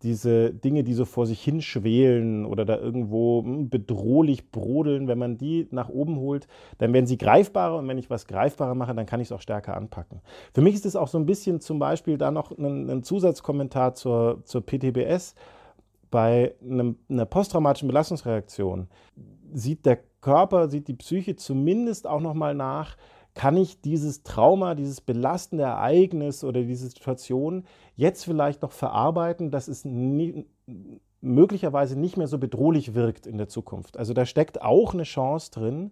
diese 0.05 0.53
Dinge, 0.53 0.84
die 0.84 0.93
so 0.93 1.05
vor 1.05 1.25
sich 1.25 1.41
hinschwelen 1.41 2.45
oder 2.45 2.65
da 2.65 2.77
irgendwo 2.77 3.41
hm, 3.43 3.69
bedrohlich 3.69 4.51
brodeln, 4.51 5.08
wenn 5.08 5.17
man 5.17 5.38
die 5.38 5.67
nach 5.71 5.89
oben 5.89 6.17
holt, 6.17 6.47
dann 6.77 6.93
werden 6.93 7.08
sie 7.08 7.17
greifbarer 7.17 7.77
und 7.77 7.88
wenn 7.88 7.97
ich 7.97 8.10
was 8.10 8.27
greifbarer 8.27 8.75
mache, 8.75 8.93
dann 8.93 9.05
kann 9.05 9.19
ich 9.19 9.29
es 9.29 9.31
auch 9.31 9.41
stärker 9.41 9.75
anpacken. 9.75 10.21
Für 10.53 10.62
mich 10.62 10.75
ist 10.75 10.86
es 10.86 10.95
auch 10.95 11.08
so 11.08 11.17
ein 11.17 11.25
bisschen 11.25 11.60
zum 11.60 11.79
Beispiel 11.79 12.17
da 12.17 12.29
noch 12.31 12.51
ein, 12.58 12.89
ein 12.89 13.03
Zusatzkommentar 13.03 13.95
zur, 13.95 14.41
zur 14.43 14.62
PTBS. 14.65 15.36
Bei 16.12 16.53
einem, 16.62 16.97
einer 17.10 17.25
posttraumatischen 17.25 17.88
Belastungsreaktion 17.88 18.88
sieht 19.53 19.86
der 19.86 19.99
Körper, 20.21 20.69
sieht 20.69 20.88
die 20.88 20.93
Psyche 20.95 21.36
zumindest 21.36 22.08
auch 22.08 22.21
nochmal 22.21 22.55
nach, 22.55 22.97
kann 23.36 23.58
ich 23.58 23.81
dieses 23.81 24.23
Trauma, 24.23 24.75
dieses 24.75 25.01
belastende 25.01 25.65
Ereignis 25.65 26.43
oder 26.43 26.63
diese 26.63 26.88
Situation 26.88 27.65
jetzt 27.95 28.23
vielleicht 28.23 28.62
noch 28.62 28.71
verarbeiten, 28.71 29.51
dass 29.51 29.67
es 29.67 29.84
nie, 29.84 30.45
möglicherweise 31.21 31.99
nicht 31.99 32.17
mehr 32.17 32.27
so 32.27 32.38
bedrohlich 32.38 32.93
wirkt 32.93 33.27
in 33.27 33.38
der 33.38 33.49
Zukunft. 33.49 33.97
Also 33.97 34.13
da 34.13 34.25
steckt 34.25 34.62
auch 34.62 34.93
eine 34.93 35.03
Chance 35.03 35.51
drin, 35.51 35.91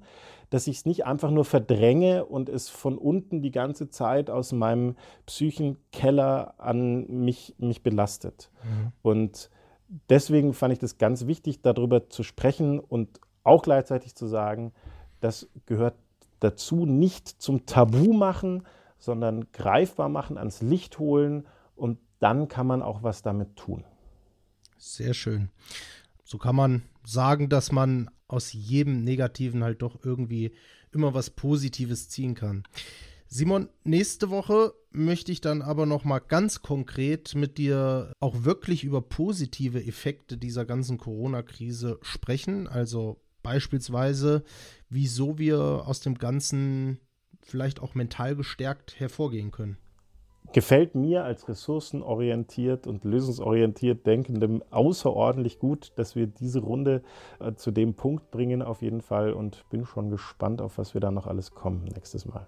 dass 0.52 0.68
ich 0.68 0.78
es 0.78 0.86
nicht 0.86 1.06
einfach 1.06 1.32
nur 1.32 1.44
verdränge 1.46 2.26
und 2.26 2.48
es 2.48 2.70
von 2.70 2.98
unten 2.98 3.42
die 3.42 3.52
ganze 3.52 3.90
Zeit 3.90 4.30
aus 4.30 4.52
meinem 4.52 4.96
Psychenkeller 5.26 6.54
an 6.60 7.08
mich, 7.08 7.56
mich 7.58 7.84
belastet. 7.84 8.52
Mhm. 8.64 8.92
Und 9.02 9.50
deswegen 10.10 10.54
fand 10.54 10.74
ich 10.74 10.80
das 10.80 10.98
ganz 10.98 11.26
wichtig, 11.28 11.62
darüber 11.62 12.10
zu 12.10 12.24
sprechen 12.24 12.80
und 12.80 13.20
auch 13.44 13.62
gleichzeitig 13.64 14.16
zu 14.16 14.28
sagen, 14.28 14.74
das 15.20 15.50
gehört 15.66 15.96
dazu 16.40 16.86
nicht 16.86 17.28
zum 17.28 17.66
Tabu 17.66 18.14
machen, 18.14 18.64
sondern 19.00 19.52
greifbar 19.52 20.10
machen, 20.10 20.38
ans 20.38 20.62
Licht 20.62 21.00
holen 21.00 21.48
und 21.76 22.00
dann 22.20 22.48
kann 22.48 22.68
man 22.68 22.82
auch 22.82 23.04
was 23.04 23.22
damit 23.22 23.56
tun. 23.56 23.84
Sehr 24.78 25.14
schön. 25.14 25.50
So 26.24 26.38
kann 26.38 26.56
man 26.56 26.84
sagen, 27.06 27.50
dass 27.50 27.72
man 27.72 28.10
aus 28.28 28.54
jedem 28.54 29.04
Negativen 29.04 29.64
halt 29.64 29.82
doch 29.82 30.04
irgendwie 30.04 30.54
immer 30.92 31.14
was 31.14 31.30
Positives 31.30 32.10
ziehen 32.10 32.36
kann. 32.36 32.64
Simon, 33.28 33.70
nächste 33.84 34.30
Woche 34.30 34.74
möchte 34.92 35.32
ich 35.32 35.42
dann 35.42 35.62
aber 35.62 35.86
noch 35.86 36.04
mal 36.04 36.20
ganz 36.20 36.62
konkret 36.62 37.34
mit 37.34 37.58
dir 37.58 38.14
auch 38.20 38.44
wirklich 38.44 38.84
über 38.84 39.02
positive 39.02 39.84
Effekte 39.84 40.38
dieser 40.38 40.66
ganzen 40.66 40.98
Corona-Krise 40.98 41.98
sprechen. 42.04 42.68
Also 42.68 43.23
beispielsweise, 43.44 44.44
wieso 44.90 45.38
wir 45.38 45.84
aus 45.86 46.00
dem 46.00 46.18
Ganzen 46.18 47.00
vielleicht 47.42 47.82
auch 47.82 47.94
mental 47.94 48.36
gestärkt 48.36 49.00
hervorgehen 49.00 49.52
können. 49.52 49.78
Gefällt 50.52 50.94
mir 50.94 51.24
als 51.24 51.48
ressourcenorientiert 51.48 52.86
und 52.86 53.06
lösungsorientiert 53.06 54.06
Denkendem 54.06 54.62
außerordentlich 54.70 55.58
gut, 55.58 55.94
dass 55.96 56.16
wir 56.16 56.28
diese 56.28 56.60
Runde 56.60 57.02
äh, 57.40 57.54
zu 57.54 57.72
dem 57.72 57.96
Punkt 57.96 58.30
bringen, 58.30 58.62
auf 58.62 58.82
jeden 58.82 59.02
Fall. 59.02 59.34
Und 59.34 59.68
bin 59.70 59.86
schon 59.86 60.12
gespannt, 60.12 60.62
auf 60.62 60.78
was 60.78 60.94
wir 60.94 61.02
da 61.02 61.12
noch 61.12 61.28
alles 61.28 61.52
kommen 61.52 61.86
nächstes 61.86 62.26
Mal. 62.26 62.48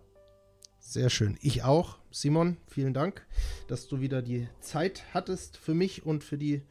Sehr 0.77 1.09
schön. 1.09 1.37
Ich 1.41 1.63
auch. 1.63 1.97
Simon, 2.11 2.57
vielen 2.67 2.93
Dank, 2.93 3.25
dass 3.67 3.87
du 3.87 4.01
wieder 4.01 4.21
die 4.21 4.47
Zeit 4.59 5.03
hattest 5.13 5.57
für 5.57 5.73
mich 5.73 6.05
und 6.05 6.23
für 6.23 6.37
die 6.37 6.61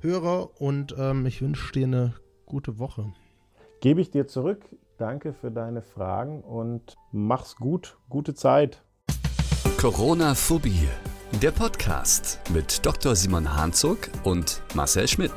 Hörer. 0.00 0.60
Und 0.60 0.94
ähm, 0.98 1.24
ich 1.24 1.40
wünsche 1.40 1.72
dir 1.72 1.86
eine 1.86 2.14
gute 2.44 2.78
Woche 2.78 3.14
gebe 3.84 4.00
ich 4.00 4.10
dir 4.10 4.26
zurück. 4.26 4.64
Danke 4.96 5.34
für 5.34 5.50
deine 5.50 5.82
Fragen 5.82 6.40
und 6.40 6.96
mach's 7.12 7.56
gut. 7.56 7.98
Gute 8.08 8.32
Zeit. 8.32 8.82
Corona-Phobie. 9.76 10.88
Der 11.42 11.50
Podcast 11.50 12.40
mit 12.50 12.86
Dr. 12.86 13.14
Simon 13.14 13.54
Hanzog 13.54 14.08
und 14.22 14.62
Marcel 14.74 15.06
Schmidt. 15.06 15.34